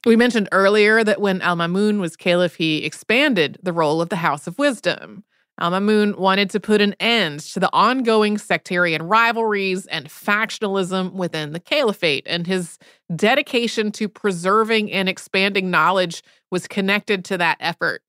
We 0.05 0.15
mentioned 0.15 0.49
earlier 0.51 1.03
that 1.03 1.21
when 1.21 1.39
Al 1.41 1.55
Mamun 1.55 1.99
was 1.99 2.15
caliph, 2.15 2.55
he 2.55 2.83
expanded 2.83 3.59
the 3.61 3.71
role 3.71 4.01
of 4.01 4.09
the 4.09 4.17
House 4.17 4.47
of 4.47 4.57
Wisdom. 4.57 5.23
Al 5.59 5.71
Mamun 5.71 6.17
wanted 6.17 6.49
to 6.49 6.59
put 6.59 6.81
an 6.81 6.95
end 6.99 7.39
to 7.39 7.59
the 7.59 7.69
ongoing 7.71 8.39
sectarian 8.39 9.03
rivalries 9.03 9.85
and 9.85 10.09
factionalism 10.09 11.13
within 11.13 11.53
the 11.53 11.59
caliphate, 11.59 12.25
and 12.27 12.47
his 12.47 12.79
dedication 13.15 13.91
to 13.91 14.09
preserving 14.09 14.91
and 14.91 15.07
expanding 15.07 15.69
knowledge 15.69 16.23
was 16.49 16.67
connected 16.67 17.23
to 17.25 17.37
that 17.37 17.57
effort. 17.59 18.01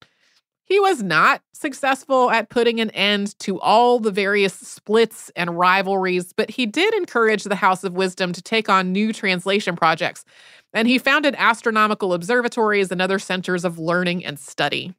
He 0.66 0.80
was 0.80 1.02
not 1.02 1.42
successful 1.52 2.30
at 2.30 2.48
putting 2.48 2.80
an 2.80 2.88
end 2.90 3.38
to 3.40 3.60
all 3.60 4.00
the 4.00 4.10
various 4.10 4.54
splits 4.54 5.30
and 5.36 5.58
rivalries, 5.58 6.32
but 6.32 6.50
he 6.50 6.64
did 6.64 6.94
encourage 6.94 7.44
the 7.44 7.56
House 7.56 7.84
of 7.84 7.92
Wisdom 7.92 8.32
to 8.32 8.40
take 8.40 8.70
on 8.70 8.90
new 8.90 9.12
translation 9.12 9.76
projects, 9.76 10.24
and 10.72 10.88
he 10.88 10.98
founded 10.98 11.34
astronomical 11.36 12.14
observatories 12.14 12.90
and 12.90 13.02
other 13.02 13.18
centers 13.18 13.66
of 13.66 13.78
learning 13.78 14.24
and 14.24 14.38
study. 14.38 14.94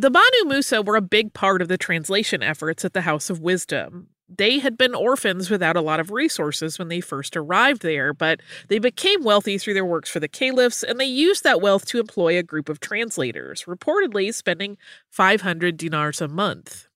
The 0.00 0.10
Banu 0.10 0.46
Musa 0.46 0.80
were 0.80 0.96
a 0.96 1.02
big 1.02 1.34
part 1.34 1.60
of 1.60 1.68
the 1.68 1.76
translation 1.76 2.42
efforts 2.42 2.86
at 2.86 2.94
the 2.94 3.02
House 3.02 3.28
of 3.28 3.40
Wisdom. 3.40 4.08
They 4.34 4.58
had 4.58 4.78
been 4.78 4.94
orphans 4.94 5.50
without 5.50 5.76
a 5.76 5.82
lot 5.82 6.00
of 6.00 6.10
resources 6.10 6.78
when 6.78 6.88
they 6.88 7.02
first 7.02 7.36
arrived 7.36 7.82
there, 7.82 8.14
but 8.14 8.40
they 8.68 8.78
became 8.78 9.22
wealthy 9.22 9.58
through 9.58 9.74
their 9.74 9.84
works 9.84 10.08
for 10.08 10.18
the 10.18 10.26
caliphs, 10.26 10.82
and 10.82 10.98
they 10.98 11.04
used 11.04 11.44
that 11.44 11.60
wealth 11.60 11.84
to 11.88 12.00
employ 12.00 12.38
a 12.38 12.42
group 12.42 12.70
of 12.70 12.80
translators, 12.80 13.64
reportedly 13.64 14.32
spending 14.32 14.78
500 15.10 15.76
dinars 15.76 16.22
a 16.22 16.28
month. 16.28 16.88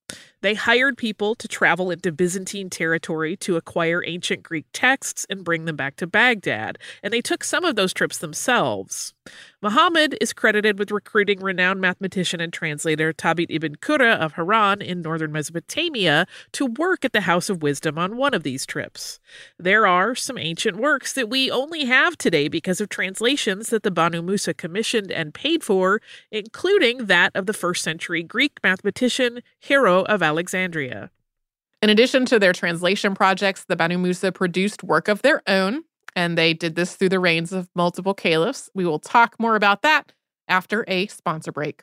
They 0.44 0.52
hired 0.52 0.98
people 0.98 1.34
to 1.36 1.48
travel 1.48 1.90
into 1.90 2.12
Byzantine 2.12 2.68
territory 2.68 3.34
to 3.38 3.56
acquire 3.56 4.04
ancient 4.04 4.42
Greek 4.42 4.66
texts 4.74 5.24
and 5.30 5.42
bring 5.42 5.64
them 5.64 5.74
back 5.74 5.96
to 5.96 6.06
Baghdad, 6.06 6.76
and 7.02 7.14
they 7.14 7.22
took 7.22 7.42
some 7.42 7.64
of 7.64 7.76
those 7.76 7.94
trips 7.94 8.18
themselves. 8.18 9.14
Muhammad 9.62 10.18
is 10.20 10.34
credited 10.34 10.78
with 10.78 10.90
recruiting 10.90 11.40
renowned 11.40 11.80
mathematician 11.80 12.42
and 12.42 12.52
translator 12.52 13.14
Thabit 13.14 13.46
ibn 13.48 13.76
Qurra 13.76 14.18
of 14.18 14.34
Harran 14.34 14.82
in 14.82 15.00
northern 15.00 15.32
Mesopotamia 15.32 16.26
to 16.52 16.66
work 16.66 17.06
at 17.06 17.14
the 17.14 17.22
House 17.22 17.48
of 17.48 17.62
Wisdom 17.62 17.98
on 17.98 18.18
one 18.18 18.34
of 18.34 18.42
these 18.42 18.66
trips. 18.66 19.20
There 19.58 19.86
are 19.86 20.14
some 20.14 20.36
ancient 20.36 20.76
works 20.76 21.14
that 21.14 21.30
we 21.30 21.50
only 21.50 21.86
have 21.86 22.18
today 22.18 22.48
because 22.48 22.82
of 22.82 22.90
translations 22.90 23.70
that 23.70 23.82
the 23.82 23.90
Banu 23.90 24.20
Musa 24.20 24.52
commissioned 24.52 25.10
and 25.10 25.32
paid 25.32 25.64
for, 25.64 26.02
including 26.30 27.06
that 27.06 27.32
of 27.34 27.46
the 27.46 27.54
first 27.54 27.82
century 27.82 28.22
Greek 28.22 28.58
mathematician 28.62 29.40
Hero 29.58 30.02
of 30.02 30.22
Alexandria. 30.22 30.33
In 31.82 31.90
addition 31.90 32.24
to 32.26 32.38
their 32.38 32.52
translation 32.52 33.14
projects, 33.14 33.64
the 33.64 33.76
Banu 33.76 33.98
Musa 33.98 34.32
produced 34.32 34.82
work 34.82 35.08
of 35.08 35.22
their 35.22 35.42
own, 35.46 35.82
and 36.16 36.38
they 36.38 36.54
did 36.54 36.76
this 36.76 36.96
through 36.96 37.10
the 37.10 37.20
reigns 37.20 37.52
of 37.52 37.68
multiple 37.74 38.14
caliphs. 38.14 38.70
We 38.74 38.86
will 38.86 38.98
talk 38.98 39.36
more 39.38 39.56
about 39.56 39.82
that 39.82 40.12
after 40.48 40.84
a 40.88 41.06
sponsor 41.08 41.52
break. 41.52 41.82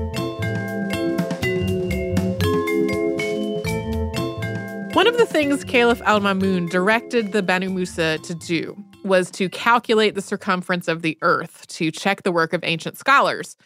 One 5.01 5.07
of 5.07 5.17
the 5.17 5.25
things 5.25 5.63
Caliph 5.63 5.99
al 6.03 6.19
Mamun 6.19 6.69
directed 6.69 7.31
the 7.31 7.41
Banu 7.41 7.71
Musa 7.71 8.19
to 8.19 8.35
do 8.35 8.77
was 9.03 9.31
to 9.31 9.49
calculate 9.49 10.13
the 10.13 10.21
circumference 10.21 10.87
of 10.87 11.01
the 11.01 11.17
earth 11.23 11.65
to 11.69 11.89
check 11.89 12.21
the 12.21 12.31
work 12.31 12.53
of 12.53 12.63
ancient 12.63 12.99
scholars. 12.99 13.57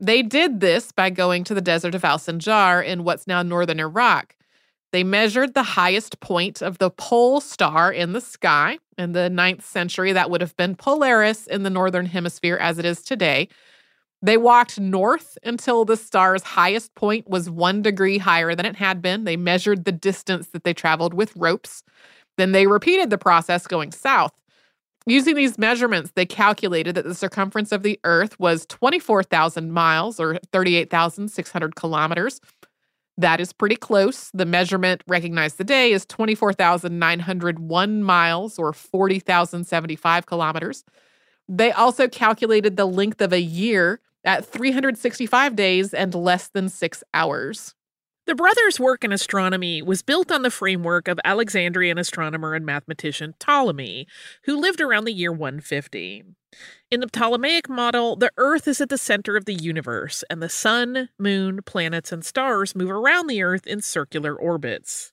They 0.00 0.20
did 0.20 0.58
this 0.58 0.90
by 0.90 1.10
going 1.10 1.44
to 1.44 1.54
the 1.54 1.60
desert 1.60 1.94
of 1.94 2.04
Al 2.04 2.18
Sinjar 2.18 2.84
in 2.84 3.04
what's 3.04 3.28
now 3.28 3.40
northern 3.44 3.78
Iraq. 3.78 4.34
They 4.90 5.04
measured 5.04 5.54
the 5.54 5.62
highest 5.62 6.18
point 6.18 6.60
of 6.60 6.78
the 6.78 6.90
pole 6.90 7.40
star 7.40 7.92
in 7.92 8.12
the 8.12 8.20
sky. 8.20 8.80
In 8.98 9.12
the 9.12 9.30
ninth 9.30 9.64
century, 9.64 10.12
that 10.12 10.28
would 10.28 10.40
have 10.40 10.56
been 10.56 10.74
Polaris 10.74 11.46
in 11.46 11.62
the 11.62 11.70
northern 11.70 12.06
hemisphere 12.06 12.56
as 12.56 12.80
it 12.80 12.84
is 12.84 13.02
today. 13.02 13.48
They 14.22 14.36
walked 14.36 14.78
north 14.78 15.38
until 15.44 15.86
the 15.86 15.96
star's 15.96 16.42
highest 16.42 16.94
point 16.94 17.28
was 17.28 17.48
one 17.48 17.80
degree 17.80 18.18
higher 18.18 18.54
than 18.54 18.66
it 18.66 18.76
had 18.76 19.00
been. 19.00 19.24
They 19.24 19.36
measured 19.36 19.84
the 19.84 19.92
distance 19.92 20.48
that 20.48 20.64
they 20.64 20.74
traveled 20.74 21.14
with 21.14 21.34
ropes. 21.36 21.82
Then 22.36 22.52
they 22.52 22.66
repeated 22.66 23.08
the 23.08 23.16
process 23.18 23.66
going 23.66 23.92
south. 23.92 24.32
Using 25.06 25.34
these 25.34 25.56
measurements, 25.56 26.12
they 26.14 26.26
calculated 26.26 26.94
that 26.94 27.04
the 27.04 27.14
circumference 27.14 27.72
of 27.72 27.82
the 27.82 27.98
Earth 28.04 28.38
was 28.38 28.66
24,000 28.66 29.72
miles 29.72 30.20
or 30.20 30.38
38,600 30.52 31.74
kilometers. 31.74 32.42
That 33.16 33.40
is 33.40 33.54
pretty 33.54 33.76
close. 33.76 34.30
The 34.34 34.44
measurement 34.44 35.02
recognized 35.06 35.56
today 35.56 35.92
is 35.92 36.04
24,901 36.06 38.02
miles 38.02 38.58
or 38.58 38.74
40,075 38.74 40.26
kilometers. 40.26 40.84
They 41.48 41.72
also 41.72 42.06
calculated 42.06 42.76
the 42.76 42.86
length 42.86 43.22
of 43.22 43.32
a 43.32 43.40
year 43.40 44.00
at 44.24 44.44
365 44.44 45.56
days 45.56 45.94
and 45.94 46.14
less 46.14 46.48
than 46.48 46.68
six 46.68 47.02
hours. 47.14 47.74
The 48.26 48.34
brothers' 48.34 48.78
work 48.78 49.02
in 49.02 49.12
astronomy 49.12 49.82
was 49.82 50.02
built 50.02 50.30
on 50.30 50.42
the 50.42 50.50
framework 50.50 51.08
of 51.08 51.18
Alexandrian 51.24 51.98
astronomer 51.98 52.54
and 52.54 52.64
mathematician 52.64 53.34
Ptolemy, 53.40 54.06
who 54.44 54.60
lived 54.60 54.80
around 54.80 55.04
the 55.04 55.12
year 55.12 55.32
150. 55.32 56.24
In 56.90 57.00
the 57.00 57.08
Ptolemaic 57.08 57.68
model, 57.68 58.16
the 58.16 58.30
Earth 58.36 58.68
is 58.68 58.80
at 58.80 58.88
the 58.88 58.98
center 58.98 59.36
of 59.36 59.46
the 59.46 59.54
universe, 59.54 60.22
and 60.30 60.42
the 60.42 60.48
sun, 60.48 61.08
moon, 61.18 61.60
planets, 61.64 62.12
and 62.12 62.24
stars 62.24 62.76
move 62.76 62.90
around 62.90 63.26
the 63.26 63.42
Earth 63.42 63.66
in 63.66 63.80
circular 63.80 64.36
orbits. 64.36 65.12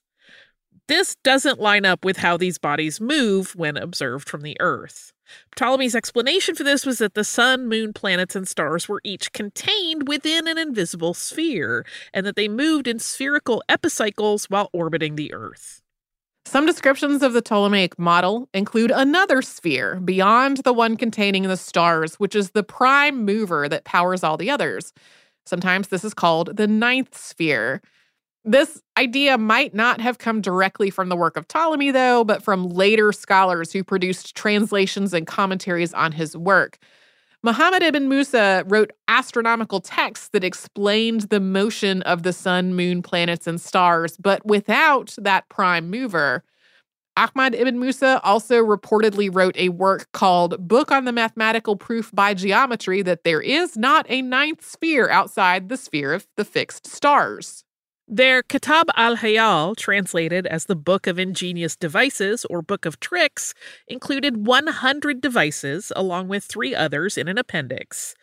This 0.86 1.16
doesn't 1.24 1.60
line 1.60 1.84
up 1.84 2.04
with 2.04 2.18
how 2.18 2.36
these 2.36 2.58
bodies 2.58 3.00
move 3.00 3.54
when 3.56 3.76
observed 3.76 4.28
from 4.28 4.42
the 4.42 4.56
Earth. 4.60 5.12
Ptolemy's 5.56 5.94
explanation 5.94 6.54
for 6.54 6.64
this 6.64 6.86
was 6.86 6.98
that 6.98 7.14
the 7.14 7.24
sun, 7.24 7.68
moon, 7.68 7.92
planets, 7.92 8.36
and 8.36 8.46
stars 8.46 8.88
were 8.88 9.00
each 9.04 9.32
contained 9.32 10.08
within 10.08 10.46
an 10.46 10.58
invisible 10.58 11.14
sphere, 11.14 11.84
and 12.12 12.24
that 12.26 12.36
they 12.36 12.48
moved 12.48 12.86
in 12.86 12.98
spherical 12.98 13.62
epicycles 13.68 14.46
while 14.46 14.70
orbiting 14.72 15.16
the 15.16 15.32
Earth. 15.32 15.82
Some 16.44 16.64
descriptions 16.64 17.22
of 17.22 17.34
the 17.34 17.42
Ptolemaic 17.42 17.98
model 17.98 18.48
include 18.54 18.90
another 18.90 19.42
sphere 19.42 20.00
beyond 20.00 20.58
the 20.58 20.72
one 20.72 20.96
containing 20.96 21.42
the 21.42 21.58
stars, 21.58 22.14
which 22.14 22.34
is 22.34 22.52
the 22.52 22.62
prime 22.62 23.24
mover 23.24 23.68
that 23.68 23.84
powers 23.84 24.24
all 24.24 24.38
the 24.38 24.50
others. 24.50 24.94
Sometimes 25.44 25.88
this 25.88 26.04
is 26.04 26.14
called 26.14 26.56
the 26.56 26.66
ninth 26.66 27.18
sphere. 27.18 27.82
This 28.48 28.80
idea 28.96 29.36
might 29.36 29.74
not 29.74 30.00
have 30.00 30.16
come 30.16 30.40
directly 30.40 30.88
from 30.88 31.10
the 31.10 31.16
work 31.16 31.36
of 31.36 31.46
Ptolemy, 31.48 31.90
though, 31.90 32.24
but 32.24 32.42
from 32.42 32.66
later 32.66 33.12
scholars 33.12 33.74
who 33.74 33.84
produced 33.84 34.34
translations 34.34 35.12
and 35.12 35.26
commentaries 35.26 35.92
on 35.92 36.12
his 36.12 36.34
work. 36.34 36.78
Muhammad 37.42 37.82
ibn 37.82 38.08
Musa 38.08 38.64
wrote 38.66 38.90
astronomical 39.06 39.82
texts 39.82 40.30
that 40.30 40.44
explained 40.44 41.28
the 41.28 41.40
motion 41.40 42.00
of 42.04 42.22
the 42.22 42.32
sun, 42.32 42.74
moon, 42.74 43.02
planets, 43.02 43.46
and 43.46 43.60
stars, 43.60 44.16
but 44.16 44.46
without 44.46 45.14
that 45.18 45.46
prime 45.50 45.90
mover. 45.90 46.42
Ahmad 47.18 47.54
ibn 47.54 47.78
Musa 47.78 48.18
also 48.24 48.64
reportedly 48.64 49.28
wrote 49.30 49.58
a 49.58 49.68
work 49.68 50.10
called 50.12 50.66
Book 50.66 50.90
on 50.90 51.04
the 51.04 51.12
Mathematical 51.12 51.76
Proof 51.76 52.10
by 52.14 52.32
Geometry 52.32 53.02
that 53.02 53.24
there 53.24 53.42
is 53.42 53.76
not 53.76 54.06
a 54.08 54.22
ninth 54.22 54.64
sphere 54.64 55.10
outside 55.10 55.68
the 55.68 55.76
sphere 55.76 56.14
of 56.14 56.26
the 56.38 56.46
fixed 56.46 56.86
stars. 56.86 57.62
Their 58.10 58.42
Kitab 58.42 58.88
al 58.96 59.18
Hiyal, 59.18 59.76
translated 59.76 60.46
as 60.46 60.64
the 60.64 60.74
Book 60.74 61.06
of 61.06 61.18
Ingenious 61.18 61.76
Devices 61.76 62.46
or 62.46 62.62
Book 62.62 62.86
of 62.86 62.98
Tricks, 63.00 63.52
included 63.86 64.46
100 64.46 65.20
devices 65.20 65.92
along 65.94 66.28
with 66.28 66.42
three 66.42 66.74
others 66.74 67.18
in 67.18 67.28
an 67.28 67.36
appendix. 67.36 68.14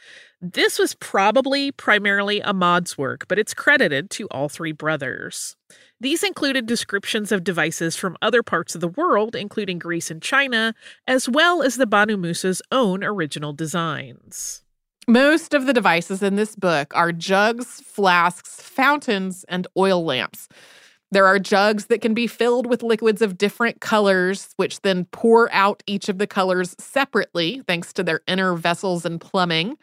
This 0.41 0.79
was 0.79 0.95
probably 0.95 1.71
primarily 1.71 2.41
Ahmad's 2.41 2.97
work, 2.97 3.27
but 3.27 3.37
it's 3.37 3.53
credited 3.53 4.09
to 4.09 4.25
all 4.29 4.49
three 4.49 4.71
brothers. 4.71 5.55
These 6.01 6.23
included 6.23 6.65
descriptions 6.65 7.31
of 7.31 7.43
devices 7.43 7.95
from 7.95 8.17
other 8.23 8.41
parts 8.41 8.73
of 8.73 8.81
the 8.81 8.87
world, 8.87 9.35
including 9.35 9.77
Greece 9.77 10.09
and 10.09 10.19
China, 10.19 10.73
as 11.05 11.29
well 11.29 11.61
as 11.61 11.75
the 11.75 11.85
Banu 11.85 12.17
Musa's 12.17 12.63
own 12.71 13.03
original 13.03 13.53
designs. 13.53 14.64
Most 15.07 15.53
of 15.53 15.67
the 15.67 15.73
devices 15.73 16.23
in 16.23 16.35
this 16.35 16.55
book 16.55 16.95
are 16.95 17.11
jugs, 17.11 17.79
flasks, 17.81 18.59
fountains, 18.61 19.45
and 19.47 19.67
oil 19.77 20.03
lamps. 20.03 20.47
There 21.11 21.27
are 21.27 21.37
jugs 21.37 21.85
that 21.85 22.01
can 22.01 22.15
be 22.15 22.25
filled 22.25 22.65
with 22.65 22.81
liquids 22.81 23.21
of 23.21 23.37
different 23.37 23.81
colors, 23.81 24.49
which 24.57 24.81
then 24.81 25.05
pour 25.11 25.51
out 25.53 25.83
each 25.85 26.09
of 26.09 26.17
the 26.17 26.25
colors 26.25 26.75
separately, 26.79 27.61
thanks 27.67 27.93
to 27.93 28.03
their 28.03 28.21
inner 28.27 28.55
vessels 28.55 29.05
and 29.05 29.21
plumbing. 29.21 29.77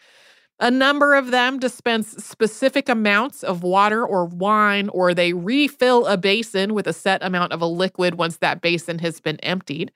A 0.58 0.70
number 0.70 1.14
of 1.14 1.30
them 1.30 1.61
dispense 1.61 2.08
specific 2.24 2.88
amounts 2.88 3.44
of 3.44 3.62
water 3.62 4.04
or 4.04 4.24
wine, 4.26 4.88
or 4.88 5.14
they 5.14 5.32
refill 5.32 6.04
a 6.06 6.16
basin 6.16 6.74
with 6.74 6.88
a 6.88 6.92
set 6.92 7.22
amount 7.22 7.52
of 7.52 7.62
a 7.62 7.66
liquid 7.66 8.16
once 8.16 8.38
that 8.38 8.61
basin 8.61 8.98
has 8.98 9.20
been 9.20 9.38
emptied. 9.40 9.92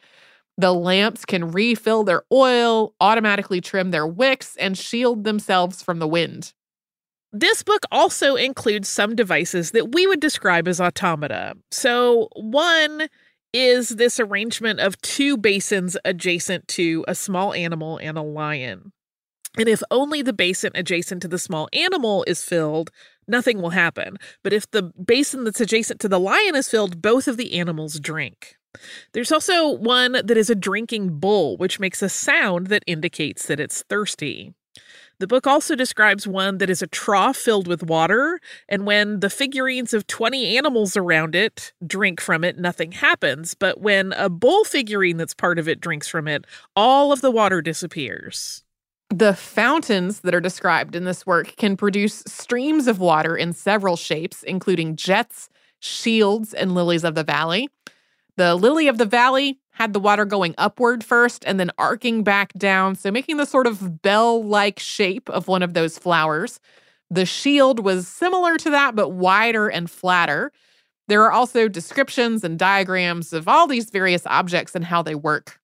The 0.58 0.72
lamps 0.72 1.24
can 1.24 1.52
refill 1.52 2.04
their 2.04 2.22
oil, 2.32 2.94
automatically 3.00 3.60
trim 3.60 3.90
their 3.90 4.06
wicks, 4.06 4.56
and 4.56 4.76
shield 4.76 5.24
themselves 5.24 5.82
from 5.82 5.98
the 5.98 6.08
wind. 6.08 6.54
This 7.32 7.62
book 7.62 7.82
also 7.92 8.36
includes 8.36 8.88
some 8.88 9.14
devices 9.14 9.72
that 9.72 9.92
we 9.92 10.06
would 10.06 10.20
describe 10.20 10.66
as 10.66 10.80
automata. 10.80 11.54
So, 11.70 12.28
one 12.34 13.08
is 13.52 13.90
this 13.90 14.18
arrangement 14.18 14.80
of 14.80 15.00
two 15.02 15.36
basins 15.36 15.96
adjacent 16.04 16.68
to 16.68 17.04
a 17.06 17.14
small 17.14 17.52
animal 17.52 17.98
and 17.98 18.16
a 18.16 18.22
lion. 18.22 18.92
And 19.58 19.68
if 19.68 19.82
only 19.90 20.22
the 20.22 20.32
basin 20.32 20.72
adjacent 20.74 21.22
to 21.22 21.28
the 21.28 21.38
small 21.38 21.68
animal 21.72 22.24
is 22.26 22.42
filled, 22.42 22.90
nothing 23.26 23.60
will 23.60 23.70
happen. 23.70 24.16
But 24.42 24.52
if 24.52 24.70
the 24.70 24.82
basin 24.82 25.44
that's 25.44 25.60
adjacent 25.60 26.00
to 26.00 26.08
the 26.08 26.20
lion 26.20 26.54
is 26.54 26.68
filled, 26.68 27.00
both 27.00 27.28
of 27.28 27.36
the 27.36 27.58
animals 27.58 27.98
drink. 27.98 28.56
There's 29.12 29.32
also 29.32 29.68
one 29.70 30.12
that 30.12 30.36
is 30.36 30.50
a 30.50 30.54
drinking 30.54 31.18
bull, 31.18 31.56
which 31.56 31.80
makes 31.80 32.02
a 32.02 32.08
sound 32.08 32.68
that 32.68 32.84
indicates 32.86 33.46
that 33.46 33.60
it's 33.60 33.82
thirsty. 33.82 34.54
The 35.18 35.26
book 35.26 35.46
also 35.46 35.74
describes 35.74 36.26
one 36.26 36.58
that 36.58 36.68
is 36.68 36.82
a 36.82 36.86
trough 36.86 37.38
filled 37.38 37.66
with 37.66 37.82
water, 37.82 38.38
and 38.68 38.84
when 38.84 39.20
the 39.20 39.30
figurines 39.30 39.94
of 39.94 40.06
20 40.06 40.58
animals 40.58 40.94
around 40.94 41.34
it 41.34 41.72
drink 41.86 42.20
from 42.20 42.44
it, 42.44 42.58
nothing 42.58 42.92
happens. 42.92 43.54
But 43.54 43.80
when 43.80 44.12
a 44.12 44.28
bull 44.28 44.64
figurine 44.64 45.16
that's 45.16 45.32
part 45.32 45.58
of 45.58 45.68
it 45.68 45.80
drinks 45.80 46.06
from 46.06 46.28
it, 46.28 46.44
all 46.74 47.12
of 47.12 47.22
the 47.22 47.30
water 47.30 47.62
disappears. 47.62 48.62
The 49.08 49.34
fountains 49.34 50.20
that 50.20 50.34
are 50.34 50.40
described 50.40 50.94
in 50.94 51.04
this 51.04 51.24
work 51.24 51.56
can 51.56 51.78
produce 51.78 52.22
streams 52.26 52.86
of 52.86 52.98
water 52.98 53.36
in 53.36 53.54
several 53.54 53.96
shapes, 53.96 54.42
including 54.42 54.96
jets, 54.96 55.48
shields, 55.78 56.52
and 56.52 56.74
lilies 56.74 57.04
of 57.04 57.14
the 57.14 57.24
valley. 57.24 57.70
The 58.37 58.55
lily 58.55 58.88
of 58.88 58.99
the 58.99 59.07
valley 59.07 59.59
had 59.70 59.92
the 59.92 60.01
water 60.01 60.25
going 60.25 60.55
upward 60.59 61.05
first 61.05 61.44
and 61.46 61.59
then 61.59 61.70
arcing 61.79 62.22
back 62.22 62.53
down, 62.55 62.94
so 62.94 63.11
making 63.11 63.37
the 63.37 63.46
sort 63.46 63.66
of 63.66 64.03
bell 64.03 64.42
like 64.44 64.79
shape 64.79 65.29
of 65.31 65.49
one 65.49 65.62
of 65.62 65.75
those 65.75 65.99
flowers. 65.99 66.61
The 67.11 67.27
shield 67.27 67.81
was 67.81 68.09
similar 68.09 68.57
to 68.59 68.70
that, 68.70 68.94
but 68.94 69.11
wider 69.11 69.68
and 69.68 69.90
flatter. 69.90 70.53
There 71.09 71.22
are 71.22 71.33
also 71.33 71.68
descriptions 71.68 72.42
and 72.42 72.59
diagrams 72.59 73.33
of 73.33 73.49
all 73.49 73.66
these 73.66 73.90
various 73.90 74.27
objects 74.27 74.75
and 74.75 74.85
how 74.85 75.03
they 75.03 75.14
work. 75.14 75.61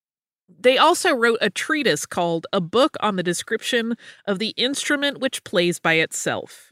They 0.47 0.77
also 0.77 1.13
wrote 1.13 1.39
a 1.41 1.49
treatise 1.49 2.05
called 2.05 2.47
A 2.53 2.61
Book 2.61 2.95
on 3.01 3.17
the 3.17 3.23
Description 3.23 3.95
of 4.25 4.39
the 4.39 4.49
Instrument 4.49 5.19
Which 5.19 5.43
Plays 5.43 5.79
by 5.79 5.95
Itself. 5.95 6.71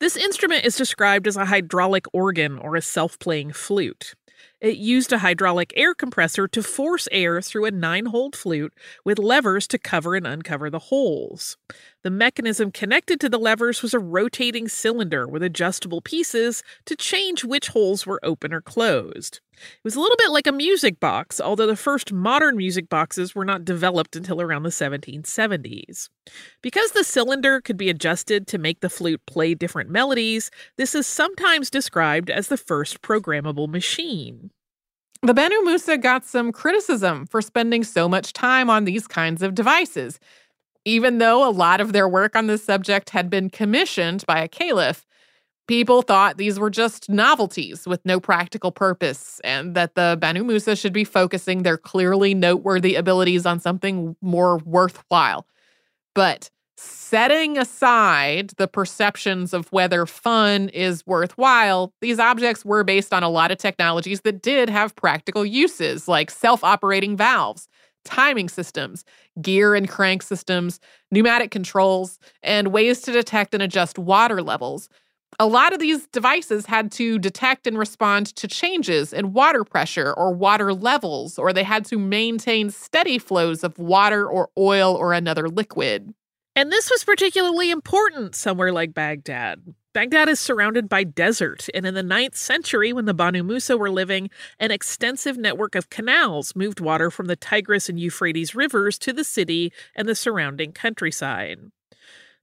This 0.00 0.16
instrument 0.16 0.64
is 0.64 0.76
described 0.76 1.26
as 1.26 1.36
a 1.36 1.44
hydraulic 1.46 2.06
organ 2.12 2.58
or 2.58 2.76
a 2.76 2.82
self 2.82 3.18
playing 3.18 3.52
flute. 3.52 4.14
It 4.62 4.76
used 4.78 5.12
a 5.12 5.18
hydraulic 5.18 5.74
air 5.76 5.94
compressor 5.94 6.48
to 6.48 6.62
force 6.62 7.08
air 7.12 7.42
through 7.42 7.66
a 7.66 7.70
nine 7.72 8.06
holed 8.06 8.36
flute 8.36 8.72
with 9.04 9.18
levers 9.18 9.66
to 9.68 9.78
cover 9.78 10.14
and 10.14 10.26
uncover 10.26 10.70
the 10.70 10.78
holes. 10.78 11.58
The 12.02 12.10
mechanism 12.10 12.72
connected 12.72 13.20
to 13.20 13.28
the 13.28 13.38
levers 13.38 13.80
was 13.80 13.94
a 13.94 14.00
rotating 14.00 14.66
cylinder 14.66 15.28
with 15.28 15.40
adjustable 15.40 16.00
pieces 16.00 16.64
to 16.86 16.96
change 16.96 17.44
which 17.44 17.68
holes 17.68 18.04
were 18.04 18.18
open 18.24 18.52
or 18.52 18.60
closed. 18.60 19.40
It 19.52 19.84
was 19.84 19.94
a 19.94 20.00
little 20.00 20.16
bit 20.16 20.32
like 20.32 20.48
a 20.48 20.52
music 20.52 20.98
box, 20.98 21.40
although 21.40 21.68
the 21.68 21.76
first 21.76 22.12
modern 22.12 22.56
music 22.56 22.88
boxes 22.88 23.36
were 23.36 23.44
not 23.44 23.64
developed 23.64 24.16
until 24.16 24.40
around 24.40 24.64
the 24.64 24.70
1770s. 24.70 26.08
Because 26.60 26.90
the 26.90 27.04
cylinder 27.04 27.60
could 27.60 27.76
be 27.76 27.88
adjusted 27.88 28.48
to 28.48 28.58
make 28.58 28.80
the 28.80 28.90
flute 28.90 29.24
play 29.26 29.54
different 29.54 29.88
melodies, 29.88 30.50
this 30.76 30.96
is 30.96 31.06
sometimes 31.06 31.70
described 31.70 32.30
as 32.30 32.48
the 32.48 32.56
first 32.56 33.00
programmable 33.02 33.68
machine. 33.68 34.50
The 35.24 35.34
Banu 35.34 35.62
Musa 35.62 35.98
got 35.98 36.24
some 36.24 36.50
criticism 36.50 37.26
for 37.26 37.40
spending 37.40 37.84
so 37.84 38.08
much 38.08 38.32
time 38.32 38.68
on 38.68 38.86
these 38.86 39.06
kinds 39.06 39.40
of 39.40 39.54
devices. 39.54 40.18
Even 40.84 41.18
though 41.18 41.48
a 41.48 41.50
lot 41.50 41.80
of 41.80 41.92
their 41.92 42.08
work 42.08 42.34
on 42.34 42.46
this 42.46 42.64
subject 42.64 43.10
had 43.10 43.30
been 43.30 43.50
commissioned 43.50 44.24
by 44.26 44.40
a 44.40 44.48
caliph, 44.48 45.06
people 45.68 46.02
thought 46.02 46.38
these 46.38 46.58
were 46.58 46.70
just 46.70 47.08
novelties 47.08 47.86
with 47.86 48.04
no 48.04 48.18
practical 48.18 48.72
purpose, 48.72 49.40
and 49.44 49.74
that 49.74 49.94
the 49.94 50.18
Banu 50.20 50.42
Musa 50.44 50.74
should 50.74 50.92
be 50.92 51.04
focusing 51.04 51.62
their 51.62 51.78
clearly 51.78 52.34
noteworthy 52.34 52.96
abilities 52.96 53.46
on 53.46 53.60
something 53.60 54.16
more 54.20 54.58
worthwhile. 54.58 55.46
But 56.14 56.50
setting 56.76 57.56
aside 57.58 58.50
the 58.56 58.66
perceptions 58.66 59.54
of 59.54 59.70
whether 59.70 60.04
fun 60.04 60.68
is 60.70 61.06
worthwhile, 61.06 61.92
these 62.00 62.18
objects 62.18 62.64
were 62.64 62.82
based 62.82 63.12
on 63.12 63.22
a 63.22 63.28
lot 63.28 63.52
of 63.52 63.58
technologies 63.58 64.22
that 64.22 64.42
did 64.42 64.68
have 64.68 64.96
practical 64.96 65.46
uses, 65.46 66.08
like 66.08 66.30
self 66.30 66.64
operating 66.64 67.16
valves, 67.16 67.68
timing 68.04 68.48
systems, 68.48 69.04
gear 69.40 69.74
and 69.74 69.88
crank 69.88 70.22
systems, 70.22 70.80
pneumatic 71.10 71.50
controls, 71.50 72.18
and 72.42 72.72
ways 72.72 73.00
to 73.02 73.12
detect 73.12 73.54
and 73.54 73.62
adjust 73.62 73.98
water 73.98 74.42
levels. 74.42 74.88
A 75.40 75.46
lot 75.46 75.72
of 75.72 75.78
these 75.78 76.06
devices 76.08 76.66
had 76.66 76.92
to 76.92 77.18
detect 77.18 77.66
and 77.66 77.78
respond 77.78 78.34
to 78.36 78.46
changes 78.46 79.12
in 79.12 79.32
water 79.32 79.64
pressure 79.64 80.12
or 80.12 80.32
water 80.32 80.74
levels, 80.74 81.38
or 81.38 81.52
they 81.52 81.64
had 81.64 81.84
to 81.86 81.98
maintain 81.98 82.70
steady 82.70 83.18
flows 83.18 83.64
of 83.64 83.78
water 83.78 84.26
or 84.26 84.50
oil 84.58 84.94
or 84.94 85.12
another 85.12 85.48
liquid. 85.48 86.12
And 86.54 86.70
this 86.70 86.90
was 86.90 87.02
particularly 87.02 87.70
important 87.70 88.34
somewhere 88.34 88.72
like 88.72 88.92
Baghdad. 88.92 89.62
Baghdad 89.94 90.30
is 90.30 90.40
surrounded 90.40 90.88
by 90.88 91.04
desert, 91.04 91.68
and 91.74 91.84
in 91.84 91.92
the 91.92 92.02
9th 92.02 92.34
century, 92.34 92.94
when 92.94 93.04
the 93.04 93.12
Banu 93.12 93.42
Musa 93.42 93.76
were 93.76 93.90
living, 93.90 94.30
an 94.58 94.70
extensive 94.70 95.36
network 95.36 95.74
of 95.74 95.90
canals 95.90 96.56
moved 96.56 96.80
water 96.80 97.10
from 97.10 97.26
the 97.26 97.36
Tigris 97.36 97.90
and 97.90 98.00
Euphrates 98.00 98.54
rivers 98.54 98.98
to 99.00 99.12
the 99.12 99.22
city 99.22 99.70
and 99.94 100.08
the 100.08 100.14
surrounding 100.14 100.72
countryside. 100.72 101.58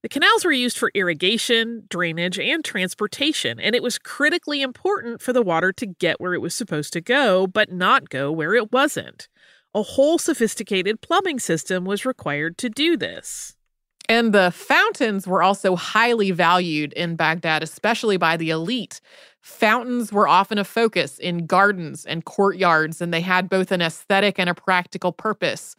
The 0.04 0.10
canals 0.10 0.46
were 0.46 0.52
used 0.52 0.78
for 0.78 0.92
irrigation, 0.94 1.86
drainage, 1.90 2.38
and 2.38 2.64
transportation, 2.64 3.60
and 3.60 3.74
it 3.74 3.82
was 3.82 3.98
critically 3.98 4.62
important 4.62 5.20
for 5.20 5.34
the 5.34 5.42
water 5.42 5.74
to 5.74 5.88
get 5.88 6.22
where 6.22 6.36
it 6.36 6.42
was 6.42 6.54
supposed 6.54 6.94
to 6.94 7.02
go, 7.02 7.48
but 7.48 7.72
not 7.72 8.10
go 8.10 8.32
where 8.32 8.54
it 8.54 8.72
wasn't. 8.72 9.28
A 9.74 9.82
whole 9.82 10.20
sophisticated 10.20 11.02
plumbing 11.02 11.40
system 11.40 11.84
was 11.84 12.06
required 12.06 12.60
to 12.60 12.70
do 12.70 12.96
this. 12.96 13.56
And 14.10 14.34
the 14.34 14.52
fountains 14.52 15.28
were 15.28 15.43
also 15.43 15.76
highly 15.76 16.32
valued 16.32 16.93
in 16.93 17.15
Baghdad, 17.15 17.63
especially 17.63 18.17
by 18.17 18.38
the 18.38 18.50
elite. 18.50 19.02
Fountains 19.41 20.12
were 20.12 20.28
often 20.28 20.58
a 20.58 20.65
focus 20.65 21.19
in 21.19 21.45
gardens 21.45 22.06
and 22.06 22.26
courtyards, 22.26 23.02
and 23.02 23.13
they 23.13 23.22
had 23.22 23.50
both 23.50 23.72
an 23.72 23.82
aesthetic 23.82 24.39
and 24.39 24.50
a 24.50 24.56
practical 24.56 25.12
purpose. 25.12 25.76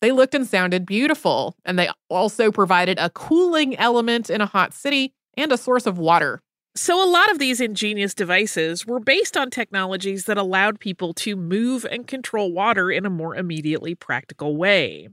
They 0.00 0.12
looked 0.12 0.34
and 0.34 0.46
sounded 0.46 0.86
beautiful, 0.86 1.56
and 1.64 1.78
they 1.78 1.90
also 2.10 2.50
provided 2.52 2.98
a 2.98 3.10
cooling 3.10 3.76
element 3.78 4.30
in 4.30 4.42
a 4.42 4.46
hot 4.46 4.74
city 4.74 5.14
and 5.36 5.52
a 5.52 5.58
source 5.58 5.86
of 5.86 5.98
water. 5.98 6.42
So, 6.76 7.04
a 7.04 7.10
lot 7.10 7.30
of 7.30 7.38
these 7.38 7.60
ingenious 7.60 8.14
devices 8.14 8.86
were 8.86 9.00
based 9.00 9.36
on 9.36 9.50
technologies 9.50 10.26
that 10.26 10.38
allowed 10.38 10.80
people 10.80 11.14
to 11.14 11.36
move 11.36 11.86
and 11.90 12.06
control 12.06 12.52
water 12.52 12.90
in 12.90 13.06
a 13.06 13.10
more 13.10 13.36
immediately 13.36 13.94
practical 13.94 14.56
way. 14.56 15.08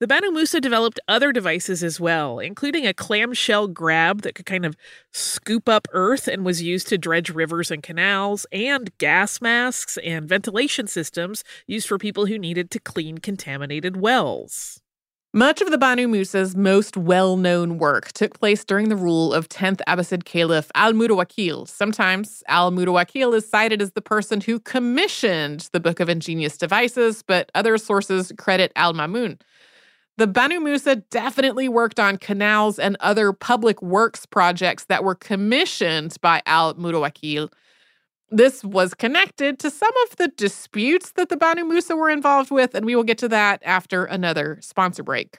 The 0.00 0.08
Banu 0.08 0.32
Musa 0.32 0.60
developed 0.60 0.98
other 1.06 1.30
devices 1.30 1.84
as 1.84 2.00
well, 2.00 2.40
including 2.40 2.84
a 2.84 2.92
clamshell 2.92 3.68
grab 3.68 4.22
that 4.22 4.34
could 4.34 4.44
kind 4.44 4.66
of 4.66 4.76
scoop 5.12 5.68
up 5.68 5.86
earth 5.92 6.26
and 6.26 6.44
was 6.44 6.60
used 6.60 6.88
to 6.88 6.98
dredge 6.98 7.30
rivers 7.30 7.70
and 7.70 7.80
canals, 7.80 8.44
and 8.50 8.90
gas 8.98 9.40
masks 9.40 9.96
and 9.98 10.28
ventilation 10.28 10.88
systems 10.88 11.44
used 11.68 11.86
for 11.86 11.96
people 11.96 12.26
who 12.26 12.38
needed 12.38 12.72
to 12.72 12.80
clean 12.80 13.18
contaminated 13.18 13.96
wells. 13.96 14.80
Much 15.32 15.60
of 15.60 15.70
the 15.70 15.78
Banu 15.78 16.08
Musa's 16.08 16.56
most 16.56 16.96
well 16.96 17.36
known 17.36 17.78
work 17.78 18.10
took 18.12 18.38
place 18.38 18.64
during 18.64 18.88
the 18.88 18.96
rule 18.96 19.32
of 19.32 19.48
10th 19.48 19.80
Abbasid 19.86 20.24
Caliph 20.24 20.72
Al 20.74 20.92
Mutawakil. 20.92 21.68
Sometimes 21.68 22.42
Al 22.48 22.72
Mutawakil 22.72 23.32
is 23.32 23.48
cited 23.48 23.80
as 23.80 23.92
the 23.92 24.02
person 24.02 24.40
who 24.40 24.58
commissioned 24.58 25.68
the 25.72 25.80
Book 25.80 26.00
of 26.00 26.08
Ingenious 26.08 26.58
Devices, 26.58 27.22
but 27.22 27.50
other 27.54 27.78
sources 27.78 28.32
credit 28.36 28.72
Al 28.74 28.92
Mamun. 28.92 29.38
The 30.16 30.28
Banu 30.28 30.60
Musa 30.60 30.96
definitely 30.96 31.68
worked 31.68 31.98
on 31.98 32.18
canals 32.18 32.78
and 32.78 32.96
other 33.00 33.32
public 33.32 33.82
works 33.82 34.26
projects 34.26 34.84
that 34.84 35.02
were 35.02 35.16
commissioned 35.16 36.16
by 36.20 36.40
Al 36.46 36.74
Mutawakil. 36.74 37.52
This 38.30 38.62
was 38.62 38.94
connected 38.94 39.58
to 39.58 39.70
some 39.70 39.92
of 40.04 40.16
the 40.16 40.28
disputes 40.28 41.12
that 41.12 41.30
the 41.30 41.36
Banu 41.36 41.64
Musa 41.64 41.96
were 41.96 42.10
involved 42.10 42.52
with, 42.52 42.76
and 42.76 42.86
we 42.86 42.94
will 42.94 43.02
get 43.02 43.18
to 43.18 43.28
that 43.28 43.60
after 43.64 44.04
another 44.04 44.58
sponsor 44.60 45.02
break. 45.02 45.38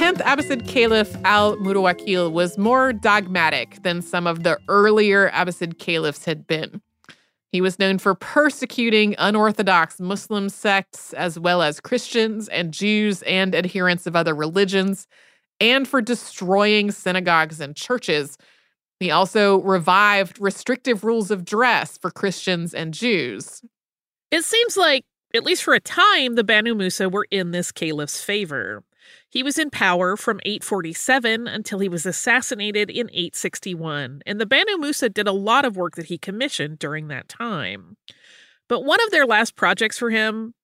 10th 0.00 0.22
Abbasid 0.22 0.66
Caliph 0.66 1.16
al 1.24 1.56
Mutawakil 1.56 2.32
was 2.32 2.58
more 2.58 2.92
dogmatic 2.92 3.82
than 3.82 4.02
some 4.02 4.26
of 4.26 4.42
the 4.42 4.58
earlier 4.68 5.30
Abbasid 5.30 5.78
caliphs 5.78 6.24
had 6.24 6.46
been. 6.46 6.80
He 7.52 7.60
was 7.60 7.78
known 7.78 7.98
for 7.98 8.14
persecuting 8.14 9.14
unorthodox 9.18 10.00
Muslim 10.00 10.48
sects, 10.48 11.12
as 11.14 11.38
well 11.38 11.62
as 11.62 11.80
Christians 11.80 12.48
and 12.48 12.72
Jews 12.72 13.22
and 13.22 13.54
adherents 13.54 14.06
of 14.06 14.14
other 14.14 14.34
religions, 14.34 15.06
and 15.60 15.86
for 15.86 16.00
destroying 16.00 16.90
synagogues 16.90 17.60
and 17.60 17.76
churches. 17.76 18.38
He 19.00 19.10
also 19.10 19.60
revived 19.62 20.40
restrictive 20.40 21.04
rules 21.04 21.30
of 21.30 21.44
dress 21.44 21.98
for 21.98 22.10
Christians 22.10 22.72
and 22.72 22.94
Jews. 22.94 23.62
It 24.30 24.44
seems 24.44 24.76
like, 24.76 25.04
at 25.34 25.44
least 25.44 25.64
for 25.64 25.74
a 25.74 25.80
time, 25.80 26.36
the 26.36 26.44
Banu 26.44 26.74
Musa 26.74 27.08
were 27.08 27.26
in 27.30 27.50
this 27.50 27.72
caliph's 27.72 28.22
favor. 28.22 28.84
He 29.28 29.42
was 29.42 29.58
in 29.58 29.70
power 29.70 30.16
from 30.16 30.40
847 30.44 31.48
until 31.48 31.80
he 31.80 31.88
was 31.88 32.06
assassinated 32.06 32.90
in 32.90 33.08
861, 33.10 34.22
and 34.26 34.40
the 34.40 34.46
Banu 34.46 34.76
Musa 34.76 35.08
did 35.08 35.26
a 35.26 35.32
lot 35.32 35.64
of 35.64 35.76
work 35.76 35.96
that 35.96 36.06
he 36.06 36.18
commissioned 36.18 36.78
during 36.78 37.08
that 37.08 37.28
time. 37.28 37.96
But 38.68 38.84
one 38.84 39.02
of 39.02 39.10
their 39.10 39.26
last 39.26 39.56
projects 39.56 39.98
for 39.98 40.10
him 40.10 40.54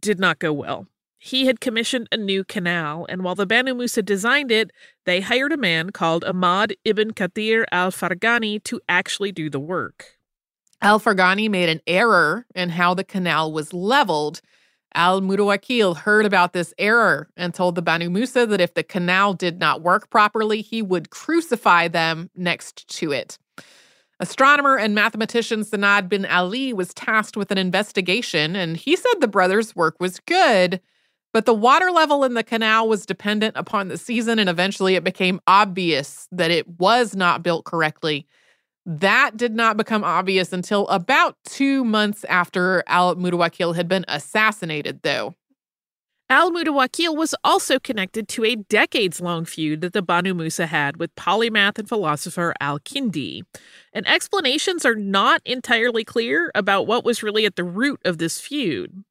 did 0.00 0.18
not 0.18 0.40
go 0.40 0.52
well. 0.52 0.88
He 1.16 1.46
had 1.46 1.60
commissioned 1.60 2.08
a 2.10 2.16
new 2.16 2.42
canal, 2.42 3.06
and 3.08 3.22
while 3.22 3.36
the 3.36 3.46
Banu 3.46 3.74
Musa 3.74 4.02
designed 4.02 4.50
it, 4.50 4.72
they 5.06 5.20
hired 5.20 5.52
a 5.52 5.56
man 5.56 5.90
called 5.90 6.24
Ahmad 6.24 6.74
ibn 6.84 7.12
Kathir 7.12 7.64
al 7.70 7.92
Farghani 7.92 8.62
to 8.64 8.80
actually 8.88 9.30
do 9.30 9.48
the 9.48 9.60
work. 9.60 10.18
Al 10.82 10.98
Farghani 10.98 11.48
made 11.48 11.68
an 11.68 11.80
error 11.86 12.44
in 12.54 12.68
how 12.68 12.92
the 12.92 13.04
canal 13.04 13.52
was 13.52 13.72
leveled 13.72 14.42
Al 14.94 15.20
Mutawakil 15.20 15.96
heard 15.96 16.26
about 16.26 16.52
this 16.52 16.74
error 16.78 17.28
and 17.36 17.54
told 17.54 17.74
the 17.74 17.82
Banu 17.82 18.10
Musa 18.10 18.46
that 18.46 18.60
if 18.60 18.74
the 18.74 18.82
canal 18.82 19.32
did 19.32 19.58
not 19.58 19.82
work 19.82 20.10
properly, 20.10 20.60
he 20.60 20.82
would 20.82 21.10
crucify 21.10 21.88
them 21.88 22.30
next 22.36 22.86
to 22.88 23.12
it. 23.12 23.38
Astronomer 24.20 24.76
and 24.76 24.94
mathematician 24.94 25.62
Sanad 25.62 26.08
bin 26.08 26.26
Ali 26.26 26.72
was 26.72 26.94
tasked 26.94 27.36
with 27.36 27.50
an 27.50 27.58
investigation, 27.58 28.54
and 28.54 28.76
he 28.76 28.96
said 28.96 29.20
the 29.20 29.28
brothers' 29.28 29.74
work 29.74 29.96
was 29.98 30.20
good, 30.20 30.80
but 31.32 31.46
the 31.46 31.54
water 31.54 31.90
level 31.90 32.22
in 32.22 32.34
the 32.34 32.44
canal 32.44 32.88
was 32.88 33.06
dependent 33.06 33.56
upon 33.56 33.88
the 33.88 33.98
season, 33.98 34.38
and 34.38 34.50
eventually 34.50 34.94
it 34.94 35.04
became 35.04 35.40
obvious 35.46 36.28
that 36.30 36.50
it 36.50 36.68
was 36.78 37.16
not 37.16 37.42
built 37.42 37.64
correctly 37.64 38.26
that 38.84 39.36
did 39.36 39.54
not 39.54 39.76
become 39.76 40.04
obvious 40.04 40.52
until 40.52 40.88
about 40.88 41.36
two 41.44 41.84
months 41.84 42.24
after 42.24 42.82
Al 42.86 43.14
Mutawakil 43.16 43.76
had 43.76 43.88
been 43.88 44.04
assassinated, 44.08 45.00
though. 45.02 45.34
Al 46.32 46.50
Mutawakil 46.50 47.14
was 47.14 47.34
also 47.44 47.78
connected 47.78 48.26
to 48.28 48.44
a 48.44 48.56
decades 48.56 49.20
long 49.20 49.44
feud 49.44 49.82
that 49.82 49.92
the 49.92 50.00
Banu 50.00 50.32
Musa 50.32 50.66
had 50.66 50.96
with 50.96 51.14
polymath 51.14 51.78
and 51.78 51.86
philosopher 51.86 52.54
Al 52.58 52.78
Kindi. 52.78 53.42
And 53.92 54.08
explanations 54.08 54.86
are 54.86 54.94
not 54.94 55.42
entirely 55.44 56.04
clear 56.04 56.50
about 56.54 56.86
what 56.86 57.04
was 57.04 57.22
really 57.22 57.44
at 57.44 57.56
the 57.56 57.64
root 57.64 58.00
of 58.06 58.16
this 58.16 58.40
feud. 58.40 59.04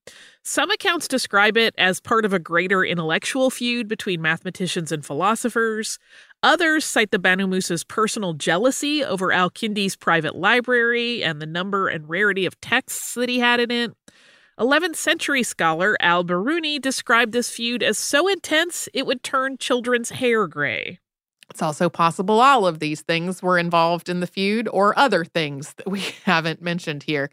Some 0.43 0.71
accounts 0.71 1.07
describe 1.07 1.57
it 1.57 1.75
as 1.77 1.99
part 1.99 2.25
of 2.25 2.34
a 2.34 2.39
greater 2.39 2.84
intellectual 2.84 3.51
feud 3.51 3.88
between 3.88 4.23
mathematicians 4.23 4.91
and 4.91 5.05
philosophers. 5.05 5.99
Others 6.43 6.86
cite 6.86 7.12
the 7.12 7.19
Banu 7.19 7.45
Musa's 7.45 7.84
personal 7.84 8.34
jealousy 8.34 9.04
over 9.04 9.32
Al 9.32 9.51
Kindi's 9.51 9.95
private 9.95 10.36
library 10.36 11.23
and 11.23 11.39
the 11.39 11.45
number 11.45 11.88
and 11.88 12.10
rarity 12.10 12.47
of 12.47 12.60
texts 12.60 13.13
that 13.13 13.30
he 13.30 13.39
had 13.39 13.60
in 13.60 13.69
it. 13.69 13.91
11th 14.60 14.95
century 14.95 15.43
scholar 15.43 15.95
Al 15.99 16.23
Biruni 16.23 16.82
described 16.82 17.32
this 17.32 17.51
feud 17.51 17.84
as 17.84 17.99
so 17.99 18.27
intense 18.27 18.89
it 18.91 19.06
would 19.06 19.21
turn 19.21 19.58
children's 19.58 20.10
hair 20.10 20.47
gray. 20.47 20.97
It's 21.51 21.62
also 21.62 21.89
possible 21.89 22.39
all 22.39 22.65
of 22.65 22.80
these 22.80 23.01
things 23.01 23.43
were 23.43 23.60
involved 23.60 24.10
in 24.10 24.19
the 24.19 24.27
feud 24.27 24.67
or 24.67 24.97
other 24.97 25.23
things 25.23 25.75
that 25.75 25.88
we 25.88 25.99
haven't 26.25 26.62
mentioned 26.62 27.04
here. 27.04 27.30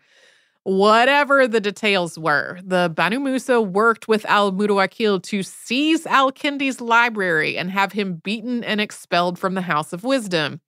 Whatever 0.69 1.49
the 1.49 1.63
details 1.63 2.19
were, 2.19 2.59
the 2.63 2.93
Banu 2.95 3.21
Musa 3.21 3.59
worked 3.59 4.07
with 4.07 4.27
al 4.27 4.53
Mutawakil 4.53 5.23
to 5.23 5.43
seize 5.43 6.05
al 6.05 6.31
Kindi's 6.31 6.83
library 6.83 7.57
and 7.57 7.71
have 7.71 7.93
him 7.93 8.17
beaten 8.17 8.63
and 8.63 8.79
expelled 8.79 9.39
from 9.39 9.55
the 9.55 9.63
House 9.63 9.95
of 9.95 10.05
Wisdom. 10.05 10.61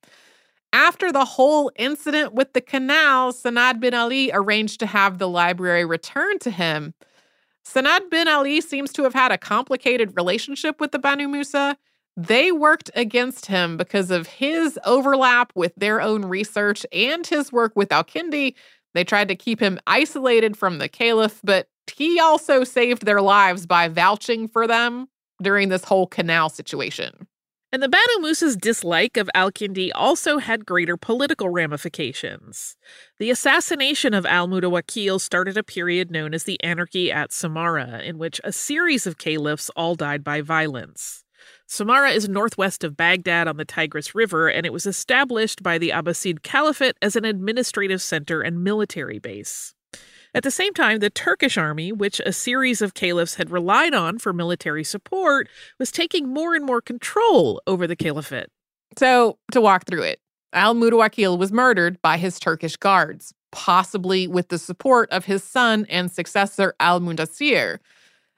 After 0.73 1.11
the 1.11 1.23
whole 1.23 1.71
incident 1.75 2.33
with 2.33 2.53
the 2.53 2.61
canal, 2.61 3.31
Sanad 3.31 3.79
bin 3.79 3.93
Ali 3.93 4.31
arranged 4.33 4.79
to 4.79 4.87
have 4.87 5.19
the 5.19 5.27
library 5.27 5.85
returned 5.85 6.41
to 6.41 6.49
him. 6.49 6.95
Sanad 7.63 8.09
bin 8.09 8.27
Ali 8.27 8.59
seems 8.59 8.91
to 8.93 9.03
have 9.03 9.13
had 9.13 9.31
a 9.31 9.37
complicated 9.37 10.13
relationship 10.15 10.81
with 10.81 10.93
the 10.93 10.99
Banu 10.99 11.27
Musa. 11.27 11.77
They 12.17 12.51
worked 12.51 12.89
against 12.95 13.45
him 13.45 13.77
because 13.77 14.09
of 14.09 14.25
his 14.25 14.79
overlap 14.83 15.51
with 15.53 15.73
their 15.77 16.01
own 16.01 16.25
research 16.25 16.87
and 16.91 17.25
his 17.27 17.51
work 17.51 17.73
with 17.75 17.91
Al 17.91 18.03
Kindi 18.03 18.55
they 18.93 19.03
tried 19.03 19.27
to 19.29 19.35
keep 19.35 19.59
him 19.59 19.79
isolated 19.87 20.57
from 20.57 20.79
the 20.79 20.89
caliph, 20.89 21.39
but 21.43 21.67
he 21.95 22.19
also 22.19 22.63
saved 22.63 23.05
their 23.05 23.21
lives 23.21 23.65
by 23.65 23.87
vouching 23.87 24.47
for 24.47 24.67
them 24.67 25.07
during 25.41 25.69
this 25.69 25.85
whole 25.85 26.07
canal 26.07 26.49
situation. 26.49 27.27
And 27.73 27.81
the 27.81 27.87
Banu 27.87 28.19
Musa's 28.19 28.57
dislike 28.57 29.15
of 29.15 29.29
Al 29.33 29.49
Kindi 29.49 29.91
also 29.95 30.39
had 30.39 30.65
greater 30.65 30.97
political 30.97 31.47
ramifications. 31.47 32.75
The 33.17 33.29
assassination 33.29 34.13
of 34.13 34.25
Al 34.25 34.49
Mutawakil 34.49 35.21
started 35.21 35.55
a 35.55 35.63
period 35.63 36.11
known 36.11 36.33
as 36.33 36.43
the 36.43 36.61
Anarchy 36.61 37.09
at 37.13 37.29
Samarra, 37.29 38.03
in 38.03 38.17
which 38.17 38.41
a 38.43 38.51
series 38.51 39.07
of 39.07 39.17
caliphs 39.17 39.69
all 39.73 39.95
died 39.95 40.21
by 40.21 40.41
violence. 40.41 41.23
Samarra 41.71 42.13
is 42.13 42.27
northwest 42.27 42.83
of 42.83 42.97
Baghdad 42.97 43.47
on 43.47 43.55
the 43.55 43.63
Tigris 43.63 44.13
River, 44.13 44.49
and 44.49 44.65
it 44.65 44.73
was 44.73 44.85
established 44.85 45.63
by 45.63 45.77
the 45.77 45.91
Abbasid 45.91 46.43
Caliphate 46.43 46.97
as 47.01 47.15
an 47.15 47.23
administrative 47.23 48.01
center 48.01 48.41
and 48.41 48.61
military 48.61 49.19
base. 49.19 49.73
At 50.35 50.43
the 50.43 50.51
same 50.51 50.73
time, 50.73 50.99
the 50.99 51.09
Turkish 51.09 51.57
army, 51.57 51.93
which 51.93 52.19
a 52.25 52.33
series 52.33 52.81
of 52.81 52.93
caliphs 52.93 53.35
had 53.35 53.49
relied 53.49 53.93
on 53.93 54.19
for 54.19 54.33
military 54.33 54.83
support, 54.83 55.47
was 55.79 55.93
taking 55.93 56.27
more 56.27 56.55
and 56.55 56.65
more 56.65 56.81
control 56.81 57.61
over 57.65 57.87
the 57.87 57.95
caliphate. 57.95 58.49
So, 58.97 59.37
to 59.53 59.61
walk 59.61 59.85
through 59.85 60.03
it, 60.03 60.19
Al 60.51 60.75
Mutawakil 60.75 61.37
was 61.37 61.53
murdered 61.53 62.01
by 62.01 62.17
his 62.17 62.37
Turkish 62.37 62.75
guards, 62.75 63.33
possibly 63.53 64.27
with 64.27 64.49
the 64.49 64.59
support 64.59 65.09
of 65.09 65.23
his 65.23 65.41
son 65.41 65.85
and 65.89 66.11
successor 66.11 66.75
Al 66.81 66.99
Muntasir. 66.99 67.79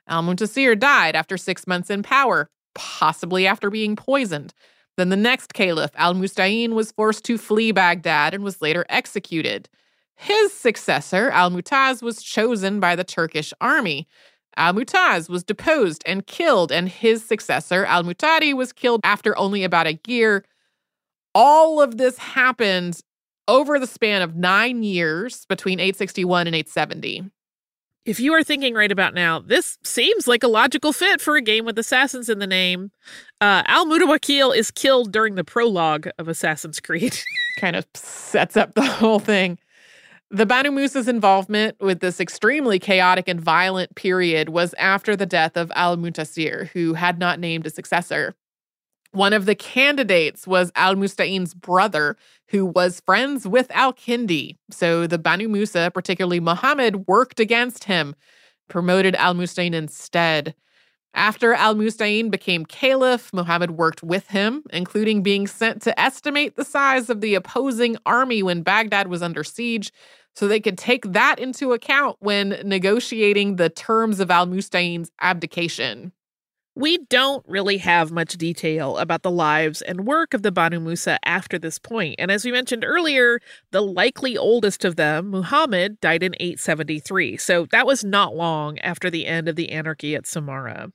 Al 0.07 0.21
Muntasir 0.21 0.77
died 0.77 1.15
after 1.15 1.35
six 1.35 1.65
months 1.65 1.89
in 1.89 2.03
power, 2.03 2.51
possibly 2.75 3.47
after 3.47 3.69
being 3.69 3.95
poisoned. 3.95 4.53
Then 4.97 5.09
the 5.09 5.17
next 5.17 5.53
caliph, 5.53 5.91
Al 5.95 6.13
Musta'in, 6.13 6.73
was 6.73 6.91
forced 6.91 7.23
to 7.25 7.38
flee 7.38 7.71
Baghdad 7.71 8.33
and 8.33 8.43
was 8.43 8.62
later 8.62 8.86
executed. 8.89 9.69
His 10.15 10.53
successor, 10.53 11.29
Al 11.31 11.49
Mutaz, 11.51 12.01
was 12.03 12.21
chosen 12.21 12.79
by 12.79 12.95
the 12.95 13.03
Turkish 13.03 13.53
army. 13.59 14.07
Al 14.55 14.73
Mutaz 14.73 15.29
was 15.29 15.43
deposed 15.43 16.03
and 16.05 16.27
killed, 16.27 16.71
and 16.71 16.88
his 16.88 17.25
successor, 17.25 17.86
Al 17.86 18.03
Mutadi, 18.03 18.53
was 18.53 18.71
killed 18.71 19.01
after 19.03 19.38
only 19.38 19.63
about 19.63 19.88
a 19.88 19.99
year. 20.07 20.45
All 21.33 21.81
of 21.81 21.97
this 21.97 22.17
happened 22.19 22.99
over 23.47 23.79
the 23.79 23.88
span 23.88 24.21
of 24.21 24.36
nine 24.36 24.83
years 24.83 25.45
between 25.47 25.79
861 25.79 26.47
and 26.47 26.55
870. 26.55 27.31
If 28.05 28.19
you 28.19 28.33
are 28.33 28.43
thinking 28.43 28.73
right 28.73 28.91
about 28.91 29.13
now, 29.13 29.39
this 29.39 29.77
seems 29.83 30.27
like 30.27 30.43
a 30.43 30.49
logical 30.49 30.91
fit 30.91 31.21
for 31.21 31.37
a 31.37 31.41
game 31.41 31.63
with 31.63 31.79
assassins 31.79 32.27
in 32.27 32.39
the 32.39 32.47
name. 32.47 32.91
Uh, 33.39 33.63
Al 33.65 33.85
Mutawakil 33.85 34.55
is 34.55 34.71
killed 34.71 35.13
during 35.13 35.35
the 35.35 35.43
prologue 35.45 36.09
of 36.19 36.27
Assassin's 36.27 36.81
Creed. 36.81 37.17
kind 37.59 37.77
of 37.77 37.85
sets 37.93 38.57
up 38.57 38.73
the 38.73 38.83
whole 38.83 39.19
thing. 39.19 39.57
The 40.31 40.45
Banu 40.45 40.71
Musa's 40.71 41.07
involvement 41.07 41.77
with 41.79 41.99
this 41.99 42.19
extremely 42.19 42.77
chaotic 42.77 43.29
and 43.29 43.39
violent 43.39 43.95
period 43.95 44.49
was 44.49 44.73
after 44.79 45.15
the 45.15 45.27
death 45.27 45.55
of 45.55 45.71
Al 45.75 45.95
Muntasir, 45.95 46.69
who 46.69 46.95
had 46.95 47.19
not 47.19 47.39
named 47.39 47.67
a 47.67 47.69
successor. 47.69 48.35
One 49.13 49.34
of 49.34 49.45
the 49.45 49.54
candidates 49.54 50.47
was 50.47 50.71
Al 50.76 50.95
Musta'in's 50.95 51.54
brother, 51.54 52.17
who 52.49 52.65
was 52.65 52.99
friends 53.06 53.47
with 53.47 53.69
Al 53.69 53.93
Kindi. 53.93 54.58
So 54.71 55.06
the 55.06 55.19
Banu 55.19 55.47
Musa, 55.47 55.91
particularly 55.93 56.39
Muhammad, 56.39 57.08
worked 57.08 57.39
against 57.39 57.84
him, 57.84 58.15
promoted 58.69 59.15
Al 59.15 59.36
Musta'in 59.36 59.76
instead. 59.76 60.56
After 61.13 61.54
Al 61.54 61.76
Musta'in 61.76 62.32
became 62.32 62.65
caliph, 62.65 63.32
Muhammad 63.32 63.71
worked 63.71 64.02
with 64.02 64.30
him, 64.30 64.63
including 64.71 65.21
being 65.21 65.45
sent 65.45 65.84
to 65.84 65.99
estimate 65.99 66.56
the 66.56 66.65
size 66.65 67.08
of 67.08 67.21
the 67.21 67.36
opposing 67.36 67.97
army 68.08 68.41
when 68.41 68.63
Baghdad 68.63 69.10
was 69.10 69.21
under 69.21 69.43
siege, 69.43 69.93
so 70.34 70.47
they 70.47 70.60
could 70.60 70.76
take 70.78 71.12
that 71.12 71.38
into 71.38 71.73
account 71.73 72.17
when 72.19 72.60
negotiating 72.63 73.58
the 73.58 73.69
terms 73.69 74.19
of 74.19 74.32
Al 74.32 74.47
Musta'in's 74.47 75.12
abdication. 75.21 76.13
We 76.75 76.97
don't 76.97 77.45
really 77.47 77.77
have 77.77 78.12
much 78.12 78.36
detail 78.36 78.97
about 78.97 79.21
the 79.21 79.29
lives 79.29 79.83
and 79.83 80.07
work 80.07 80.33
of 80.33 80.41
the 80.41 80.51
Banu 80.51 80.79
Musa 80.79 81.19
after 81.23 81.59
this 81.59 81.77
point, 81.77 82.15
and 82.17 82.31
as 82.31 82.43
we 82.43 82.51
mentioned 82.51 82.83
earlier, 82.83 83.39
the 83.69 83.81
likely 83.81 84.36
oldest 84.36 84.83
of 84.83 84.95
them, 84.95 85.29
Muhammad, 85.29 86.01
died 86.01 86.23
in 86.23 86.33
873, 86.39 87.38
so 87.38 87.67
that 87.69 87.86
was 87.86 88.03
not 88.03 88.36
long 88.36 88.79
after 88.79 89.12
the 89.12 89.27
end 89.27 89.47
of 89.47 89.55
the 89.55 89.69
anarchy 89.69 90.15
at 90.15 90.23
Samarra. 90.23 90.91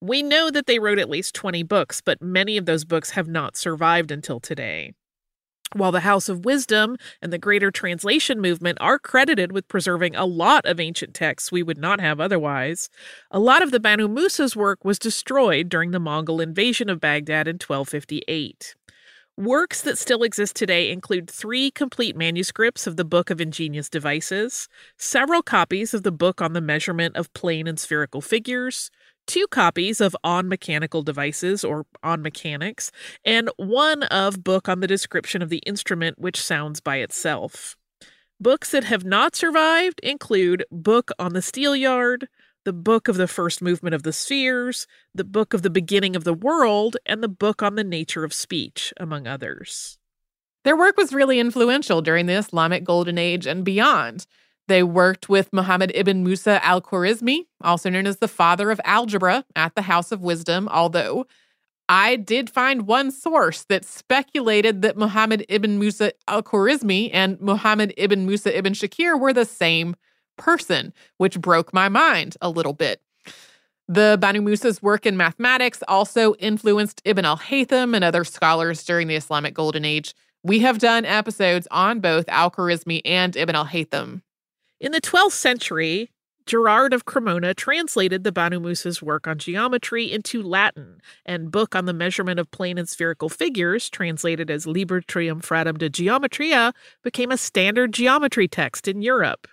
We 0.00 0.22
know 0.22 0.48
that 0.48 0.66
they 0.66 0.78
wrote 0.78 1.00
at 1.00 1.10
least 1.10 1.34
20 1.34 1.64
books, 1.64 2.00
but 2.00 2.22
many 2.22 2.56
of 2.56 2.66
those 2.66 2.84
books 2.84 3.10
have 3.10 3.26
not 3.26 3.56
survived 3.56 4.12
until 4.12 4.38
today. 4.38 4.92
While 5.72 5.92
the 5.92 6.00
House 6.00 6.28
of 6.28 6.44
Wisdom 6.44 6.96
and 7.20 7.32
the 7.32 7.38
Greater 7.38 7.70
Translation 7.70 8.40
Movement 8.40 8.78
are 8.80 8.98
credited 8.98 9.52
with 9.52 9.68
preserving 9.68 10.14
a 10.14 10.24
lot 10.24 10.64
of 10.64 10.78
ancient 10.78 11.12
texts 11.12 11.50
we 11.50 11.62
would 11.62 11.78
not 11.78 12.00
have 12.00 12.20
otherwise, 12.20 12.88
a 13.30 13.40
lot 13.40 13.62
of 13.62 13.72
the 13.72 13.80
Banu 13.80 14.06
Musa's 14.06 14.54
work 14.54 14.84
was 14.84 14.98
destroyed 14.98 15.68
during 15.68 15.90
the 15.90 15.98
Mongol 15.98 16.40
invasion 16.40 16.88
of 16.88 17.00
Baghdad 17.00 17.48
in 17.48 17.54
1258. 17.54 18.76
Works 19.38 19.82
that 19.82 19.98
still 19.98 20.22
exist 20.22 20.56
today 20.56 20.90
include 20.90 21.30
three 21.30 21.70
complete 21.70 22.16
manuscripts 22.16 22.86
of 22.86 22.96
the 22.96 23.04
Book 23.04 23.28
of 23.28 23.38
Ingenious 23.38 23.90
Devices, 23.90 24.66
several 24.96 25.42
copies 25.42 25.92
of 25.92 26.04
the 26.04 26.12
Book 26.12 26.40
on 26.40 26.54
the 26.54 26.62
Measurement 26.62 27.16
of 27.16 27.30
Plane 27.34 27.66
and 27.66 27.78
Spherical 27.78 28.22
Figures, 28.22 28.90
two 29.26 29.46
copies 29.48 30.00
of 30.00 30.16
On 30.24 30.48
Mechanical 30.48 31.02
Devices 31.02 31.64
or 31.64 31.86
On 32.02 32.22
Mechanics, 32.22 32.90
and 33.24 33.50
one 33.56 34.04
of 34.04 34.44
Book 34.44 34.68
on 34.68 34.80
the 34.80 34.86
Description 34.86 35.42
of 35.42 35.48
the 35.48 35.58
Instrument 35.58 36.18
which 36.18 36.40
Sounds 36.40 36.80
by 36.80 36.96
Itself. 36.96 37.76
Books 38.40 38.70
that 38.70 38.84
have 38.84 39.04
not 39.04 39.34
survived 39.34 40.00
include 40.02 40.64
Book 40.70 41.10
on 41.18 41.32
the 41.32 41.40
Steelyard, 41.40 42.26
the 42.64 42.72
Book 42.72 43.08
of 43.08 43.16
the 43.16 43.28
First 43.28 43.62
Movement 43.62 43.94
of 43.94 44.02
the 44.02 44.12
Spheres, 44.12 44.86
the 45.14 45.24
Book 45.24 45.54
of 45.54 45.62
the 45.62 45.70
Beginning 45.70 46.16
of 46.16 46.24
the 46.24 46.34
World, 46.34 46.96
and 47.06 47.22
the 47.22 47.28
Book 47.28 47.62
on 47.62 47.76
the 47.76 47.84
Nature 47.84 48.24
of 48.24 48.34
Speech, 48.34 48.92
among 48.98 49.26
others. 49.26 49.98
Their 50.64 50.76
work 50.76 50.96
was 50.96 51.12
really 51.12 51.38
influential 51.38 52.02
during 52.02 52.26
the 52.26 52.34
Islamic 52.34 52.82
Golden 52.82 53.18
Age 53.18 53.46
and 53.46 53.64
beyond. 53.64 54.26
They 54.68 54.82
worked 54.82 55.28
with 55.28 55.52
Muhammad 55.52 55.92
ibn 55.94 56.24
Musa 56.24 56.64
al 56.64 56.80
Khwarizmi, 56.80 57.46
also 57.62 57.88
known 57.88 58.06
as 58.06 58.18
the 58.18 58.28
father 58.28 58.70
of 58.70 58.80
algebra, 58.84 59.44
at 59.54 59.74
the 59.74 59.82
House 59.82 60.10
of 60.10 60.22
Wisdom, 60.22 60.68
although 60.68 61.26
I 61.88 62.16
did 62.16 62.50
find 62.50 62.86
one 62.86 63.12
source 63.12 63.64
that 63.64 63.84
speculated 63.84 64.82
that 64.82 64.96
Muhammad 64.96 65.46
ibn 65.48 65.78
Musa 65.78 66.12
al 66.26 66.42
Khwarizmi 66.42 67.10
and 67.12 67.40
Muhammad 67.40 67.94
ibn 67.96 68.26
Musa 68.26 68.56
ibn 68.56 68.72
Shakir 68.72 69.18
were 69.18 69.32
the 69.32 69.44
same 69.44 69.94
person, 70.36 70.92
which 71.18 71.40
broke 71.40 71.72
my 71.72 71.88
mind 71.88 72.36
a 72.42 72.50
little 72.50 72.72
bit. 72.72 73.00
The 73.88 74.18
Banu 74.20 74.40
Musa's 74.40 74.82
work 74.82 75.06
in 75.06 75.16
mathematics 75.16 75.80
also 75.86 76.34
influenced 76.34 77.00
Ibn 77.04 77.24
al 77.24 77.38
Haytham 77.38 77.94
and 77.94 78.02
other 78.02 78.24
scholars 78.24 78.82
during 78.82 79.06
the 79.06 79.14
Islamic 79.14 79.54
Golden 79.54 79.84
Age. 79.84 80.12
We 80.42 80.58
have 80.60 80.78
done 80.78 81.04
episodes 81.04 81.68
on 81.70 82.00
both 82.00 82.28
al 82.28 82.50
Khwarizmi 82.50 83.02
and 83.04 83.36
Ibn 83.36 83.54
al 83.54 83.66
Haytham. 83.66 84.22
In 84.78 84.92
the 84.92 85.00
12th 85.00 85.32
century, 85.32 86.10
Gerard 86.44 86.92
of 86.92 87.06
Cremona 87.06 87.54
translated 87.54 88.24
the 88.24 88.30
Banu 88.30 88.60
Musa's 88.60 89.02
work 89.02 89.26
on 89.26 89.38
geometry 89.38 90.12
into 90.12 90.42
Latin, 90.42 91.00
and 91.24 91.50
book 91.50 91.74
on 91.74 91.86
the 91.86 91.94
measurement 91.94 92.38
of 92.38 92.50
plane 92.50 92.76
and 92.76 92.86
spherical 92.86 93.30
figures, 93.30 93.88
translated 93.88 94.50
as 94.50 94.66
Liber 94.66 95.00
Trium 95.00 95.40
Triumphratum 95.40 95.78
de 95.78 95.88
Geometria, 95.88 96.74
became 97.02 97.32
a 97.32 97.38
standard 97.38 97.92
geometry 97.92 98.46
text 98.46 98.86
in 98.86 99.00
Europe. 99.00 99.48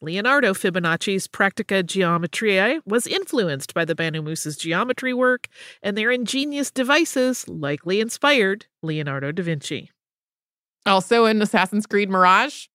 Leonardo 0.00 0.52
Fibonacci's 0.54 1.28
Practica 1.28 1.84
Geometriae 1.84 2.80
was 2.84 3.06
influenced 3.06 3.74
by 3.74 3.84
the 3.84 3.94
Banu 3.94 4.22
Musa's 4.22 4.56
geometry 4.56 5.14
work, 5.14 5.46
and 5.84 5.96
their 5.96 6.10
ingenious 6.10 6.72
devices 6.72 7.48
likely 7.48 8.00
inspired 8.00 8.66
Leonardo 8.82 9.30
da 9.30 9.42
Vinci. 9.42 9.92
Also 10.84 11.26
in 11.26 11.40
Assassin's 11.40 11.86
Creed 11.86 12.10
Mirage, 12.10 12.66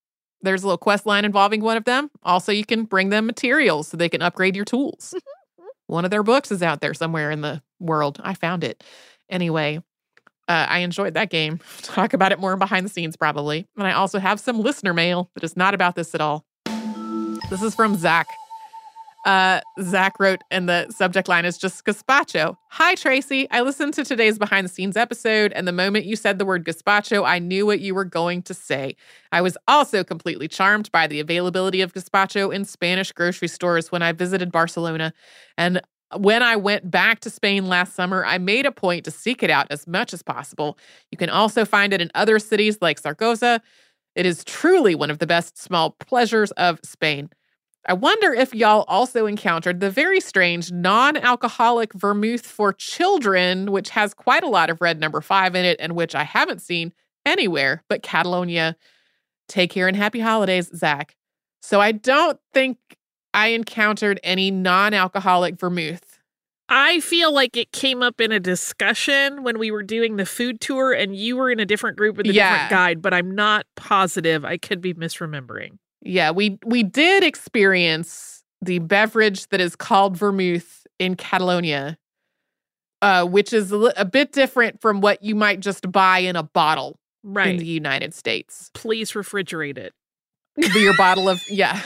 there's 0.43 0.63
a 0.63 0.67
little 0.67 0.77
quest 0.77 1.05
line 1.05 1.25
involving 1.25 1.61
one 1.61 1.77
of 1.77 1.85
them. 1.85 2.11
Also, 2.21 2.51
you 2.51 2.65
can 2.65 2.83
bring 2.83 3.09
them 3.09 3.25
materials 3.25 3.87
so 3.87 3.97
they 3.97 4.09
can 4.09 4.21
upgrade 4.21 4.55
your 4.55 4.65
tools. 4.65 5.15
one 5.87 6.05
of 6.05 6.11
their 6.11 6.23
books 6.23 6.51
is 6.51 6.61
out 6.61 6.81
there 6.81 6.93
somewhere 6.93 7.31
in 7.31 7.41
the 7.41 7.61
world. 7.79 8.19
I 8.23 8.33
found 8.35 8.63
it. 8.63 8.83
Anyway, 9.29 9.81
uh, 10.47 10.67
I 10.69 10.79
enjoyed 10.79 11.13
that 11.15 11.29
game. 11.29 11.59
Talk 11.81 12.13
about 12.13 12.31
it 12.31 12.39
more 12.39 12.55
behind 12.57 12.85
the 12.85 12.89
scenes, 12.89 13.15
probably. 13.15 13.65
And 13.77 13.87
I 13.87 13.93
also 13.93 14.19
have 14.19 14.39
some 14.39 14.59
listener 14.59 14.93
mail 14.93 15.31
that 15.33 15.43
is 15.43 15.57
not 15.57 15.73
about 15.73 15.95
this 15.95 16.13
at 16.13 16.21
all. 16.21 16.45
This 17.49 17.61
is 17.61 17.75
from 17.75 17.95
Zach. 17.95 18.27
Uh, 19.25 19.61
Zach 19.81 20.19
wrote, 20.19 20.41
and 20.51 20.67
the 20.67 20.89
subject 20.89 21.29
line 21.29 21.45
is 21.45 21.57
just 21.57 21.85
gazpacho. 21.85 22.57
Hi, 22.71 22.95
Tracy. 22.95 23.49
I 23.51 23.61
listened 23.61 23.93
to 23.93 24.03
today's 24.03 24.37
behind 24.37 24.65
the 24.65 24.69
scenes 24.69 24.97
episode, 24.97 25.53
and 25.53 25.65
the 25.65 25.71
moment 25.71 26.05
you 26.05 26.17
said 26.17 26.39
the 26.39 26.45
word 26.45 26.65
gazpacho, 26.65 27.25
I 27.25 27.39
knew 27.39 27.65
what 27.65 27.79
you 27.79 27.95
were 27.95 28.03
going 28.03 28.41
to 28.43 28.53
say. 28.53 28.97
I 29.31 29.41
was 29.41 29.57
also 29.67 30.03
completely 30.03 30.49
charmed 30.49 30.91
by 30.91 31.07
the 31.07 31.21
availability 31.21 31.79
of 31.79 31.93
gazpacho 31.93 32.53
in 32.53 32.65
Spanish 32.65 33.13
grocery 33.13 33.47
stores 33.47 33.91
when 33.91 34.01
I 34.01 34.11
visited 34.11 34.51
Barcelona. 34.51 35.13
And 35.57 35.81
when 36.17 36.43
I 36.43 36.57
went 36.57 36.91
back 36.91 37.21
to 37.21 37.29
Spain 37.29 37.67
last 37.69 37.95
summer, 37.95 38.25
I 38.25 38.37
made 38.37 38.65
a 38.65 38.71
point 38.71 39.05
to 39.05 39.11
seek 39.11 39.41
it 39.41 39.49
out 39.49 39.67
as 39.69 39.87
much 39.87 40.13
as 40.13 40.21
possible. 40.21 40.77
You 41.11 41.17
can 41.17 41.29
also 41.29 41.63
find 41.65 41.93
it 41.93 42.01
in 42.01 42.11
other 42.13 42.39
cities 42.39 42.77
like 42.81 42.99
Zaragoza. 42.99 43.61
It 44.15 44.25
is 44.25 44.43
truly 44.43 44.95
one 44.95 45.09
of 45.09 45.19
the 45.19 45.27
best 45.27 45.57
small 45.57 45.91
pleasures 45.91 46.51
of 46.51 46.79
Spain. 46.83 47.29
I 47.85 47.93
wonder 47.93 48.33
if 48.33 48.55
y'all 48.55 48.85
also 48.87 49.25
encountered 49.25 49.81
the 49.81 49.89
very 49.89 50.21
strange 50.21 50.71
non 50.71 51.17
alcoholic 51.17 51.93
vermouth 51.93 52.45
for 52.45 52.71
children, 52.71 53.71
which 53.71 53.89
has 53.89 54.13
quite 54.13 54.43
a 54.43 54.49
lot 54.49 54.69
of 54.69 54.79
red 54.79 54.99
number 54.99 55.19
five 55.19 55.53
in 55.55 55.65
it 55.65 55.77
and 55.79 55.95
which 55.95 56.15
I 56.15 56.23
haven't 56.23 56.61
seen 56.61 56.93
anywhere 57.25 57.83
but 57.89 58.03
Catalonia. 58.03 58.75
Take 59.49 59.71
care 59.71 59.87
and 59.87 59.97
happy 59.97 60.21
holidays, 60.21 60.71
Zach. 60.73 61.15
So 61.61 61.81
I 61.81 61.91
don't 61.91 62.39
think 62.53 62.77
I 63.33 63.47
encountered 63.47 64.19
any 64.23 64.49
non 64.51 64.93
alcoholic 64.93 65.59
vermouth. 65.59 66.19
I 66.69 67.01
feel 67.01 67.33
like 67.33 67.57
it 67.57 67.73
came 67.73 68.01
up 68.01 68.21
in 68.21 68.31
a 68.31 68.39
discussion 68.39 69.43
when 69.43 69.59
we 69.59 69.69
were 69.69 69.83
doing 69.83 70.15
the 70.15 70.25
food 70.25 70.61
tour 70.61 70.93
and 70.93 71.15
you 71.15 71.35
were 71.35 71.51
in 71.51 71.59
a 71.59 71.65
different 71.65 71.97
group 71.97 72.15
with 72.15 72.25
a 72.27 72.33
yeah. 72.33 72.51
different 72.51 72.69
guide, 72.69 73.01
but 73.01 73.13
I'm 73.13 73.35
not 73.35 73.65
positive. 73.75 74.45
I 74.45 74.57
could 74.57 74.79
be 74.79 74.93
misremembering. 74.93 75.77
Yeah, 76.05 76.31
we 76.31 76.59
we 76.65 76.83
did 76.83 77.23
experience 77.23 78.43
the 78.61 78.79
beverage 78.79 79.47
that 79.47 79.61
is 79.61 79.75
called 79.75 80.17
vermouth 80.17 80.85
in 80.99 81.15
Catalonia, 81.15 81.97
uh, 83.01 83.25
which 83.25 83.53
is 83.53 83.71
a, 83.71 83.93
a, 83.97 84.05
bit 84.05 84.31
different 84.31 84.81
from 84.81 85.01
what 85.01 85.23
you 85.23 85.35
might 85.35 85.59
just 85.59 85.91
buy 85.91 86.19
in 86.19 86.35
a 86.35 86.43
bottle 86.43 86.99
right. 87.23 87.49
in 87.49 87.57
the 87.57 87.65
United 87.65 88.13
States. 88.13 88.69
Please 88.73 89.11
refrigerate 89.13 89.77
it. 89.77 89.93
Your 90.57 90.95
bottle 90.95 91.29
of 91.29 91.41
yeah. 91.49 91.81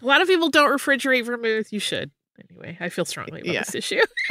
A 0.00 0.06
lot 0.06 0.20
of 0.20 0.28
people 0.28 0.50
don't 0.50 0.70
refrigerate 0.70 1.24
vermouth. 1.24 1.72
You 1.72 1.80
should. 1.80 2.10
Anyway, 2.50 2.76
I 2.80 2.88
feel 2.88 3.04
strongly 3.04 3.40
about 3.40 3.52
yeah. 3.52 3.60
this 3.60 3.74
issue. 3.74 4.00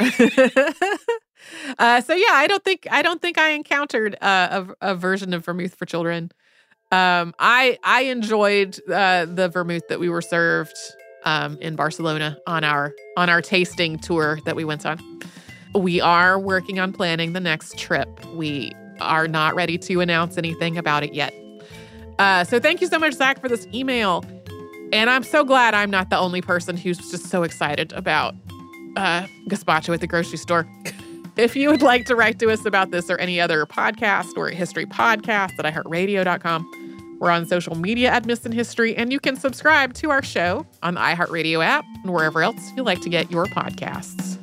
uh, 1.78 2.00
so 2.00 2.14
yeah, 2.14 2.32
I 2.32 2.46
don't 2.48 2.64
think 2.64 2.86
I 2.90 3.02
don't 3.02 3.20
think 3.20 3.38
I 3.38 3.50
encountered 3.50 4.16
uh, 4.20 4.64
a, 4.80 4.92
a 4.92 4.94
version 4.94 5.34
of 5.34 5.44
vermouth 5.44 5.74
for 5.74 5.86
children. 5.86 6.30
Um, 6.92 7.34
I 7.38 7.78
I 7.84 8.02
enjoyed 8.02 8.80
uh, 8.90 9.26
the 9.26 9.48
vermouth 9.48 9.86
that 9.88 10.00
we 10.00 10.08
were 10.08 10.22
served 10.22 10.76
um, 11.24 11.56
in 11.60 11.76
Barcelona 11.76 12.38
on 12.46 12.64
our 12.64 12.92
on 13.16 13.28
our 13.28 13.40
tasting 13.40 13.98
tour 13.98 14.40
that 14.44 14.56
we 14.56 14.64
went 14.64 14.84
on. 14.84 14.98
We 15.74 16.00
are 16.00 16.38
working 16.38 16.80
on 16.80 16.92
planning 16.92 17.32
the 17.32 17.40
next 17.40 17.78
trip. 17.78 18.08
We 18.34 18.72
are 19.00 19.28
not 19.28 19.54
ready 19.54 19.78
to 19.78 20.00
announce 20.00 20.36
anything 20.36 20.76
about 20.76 21.04
it 21.04 21.14
yet. 21.14 21.32
Uh, 22.18 22.44
so 22.44 22.58
thank 22.58 22.80
you 22.80 22.86
so 22.86 22.98
much, 22.98 23.14
Zach, 23.14 23.40
for 23.40 23.48
this 23.48 23.66
email. 23.72 24.24
And 24.92 25.08
I'm 25.08 25.22
so 25.22 25.44
glad 25.44 25.74
I'm 25.74 25.90
not 25.90 26.10
the 26.10 26.18
only 26.18 26.42
person 26.42 26.76
who's 26.76 26.98
just 26.98 27.26
so 27.26 27.44
excited 27.44 27.92
about 27.92 28.34
uh, 28.96 29.26
gazpacho 29.48 29.94
at 29.94 30.00
the 30.00 30.06
grocery 30.08 30.38
store. 30.38 30.68
if 31.36 31.54
you 31.54 31.70
would 31.70 31.82
like 31.82 32.04
to 32.06 32.16
write 32.16 32.38
to 32.40 32.50
us 32.50 32.66
about 32.66 32.90
this 32.90 33.08
or 33.08 33.16
any 33.18 33.40
other 33.40 33.64
podcast 33.64 34.36
or 34.36 34.48
history 34.50 34.84
podcast 34.84 35.52
at 35.58 35.64
iHeartRadio.com, 35.64 36.79
we're 37.20 37.30
on 37.30 37.46
social 37.46 37.76
media 37.76 38.10
at 38.10 38.26
Missed 38.26 38.46
in 38.46 38.52
History, 38.52 38.96
and 38.96 39.12
you 39.12 39.20
can 39.20 39.36
subscribe 39.36 39.94
to 39.94 40.10
our 40.10 40.22
show 40.22 40.66
on 40.82 40.94
the 40.94 41.00
iHeartRadio 41.00 41.64
app 41.64 41.84
and 42.02 42.12
wherever 42.12 42.42
else 42.42 42.72
you 42.76 42.82
like 42.82 43.00
to 43.02 43.10
get 43.10 43.30
your 43.30 43.44
podcasts. 43.46 44.38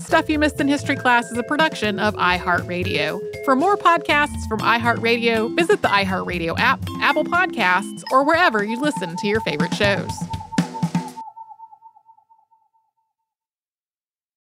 Stuff 0.00 0.28
You 0.28 0.38
Missed 0.38 0.60
in 0.60 0.68
History 0.68 0.96
Class 0.96 1.30
is 1.30 1.38
a 1.38 1.42
production 1.44 1.98
of 1.98 2.14
iHeartRadio. 2.16 3.18
For 3.46 3.56
more 3.56 3.76
podcasts 3.76 4.46
from 4.46 4.58
iHeartRadio, 4.60 5.56
visit 5.56 5.80
the 5.80 5.88
iHeartRadio 5.88 6.58
app, 6.58 6.80
Apple 7.00 7.24
Podcasts, 7.24 8.02
or 8.10 8.22
wherever 8.24 8.62
you 8.62 8.78
listen 8.78 9.16
to 9.16 9.26
your 9.26 9.40
favorite 9.40 9.72
shows. 9.72 10.10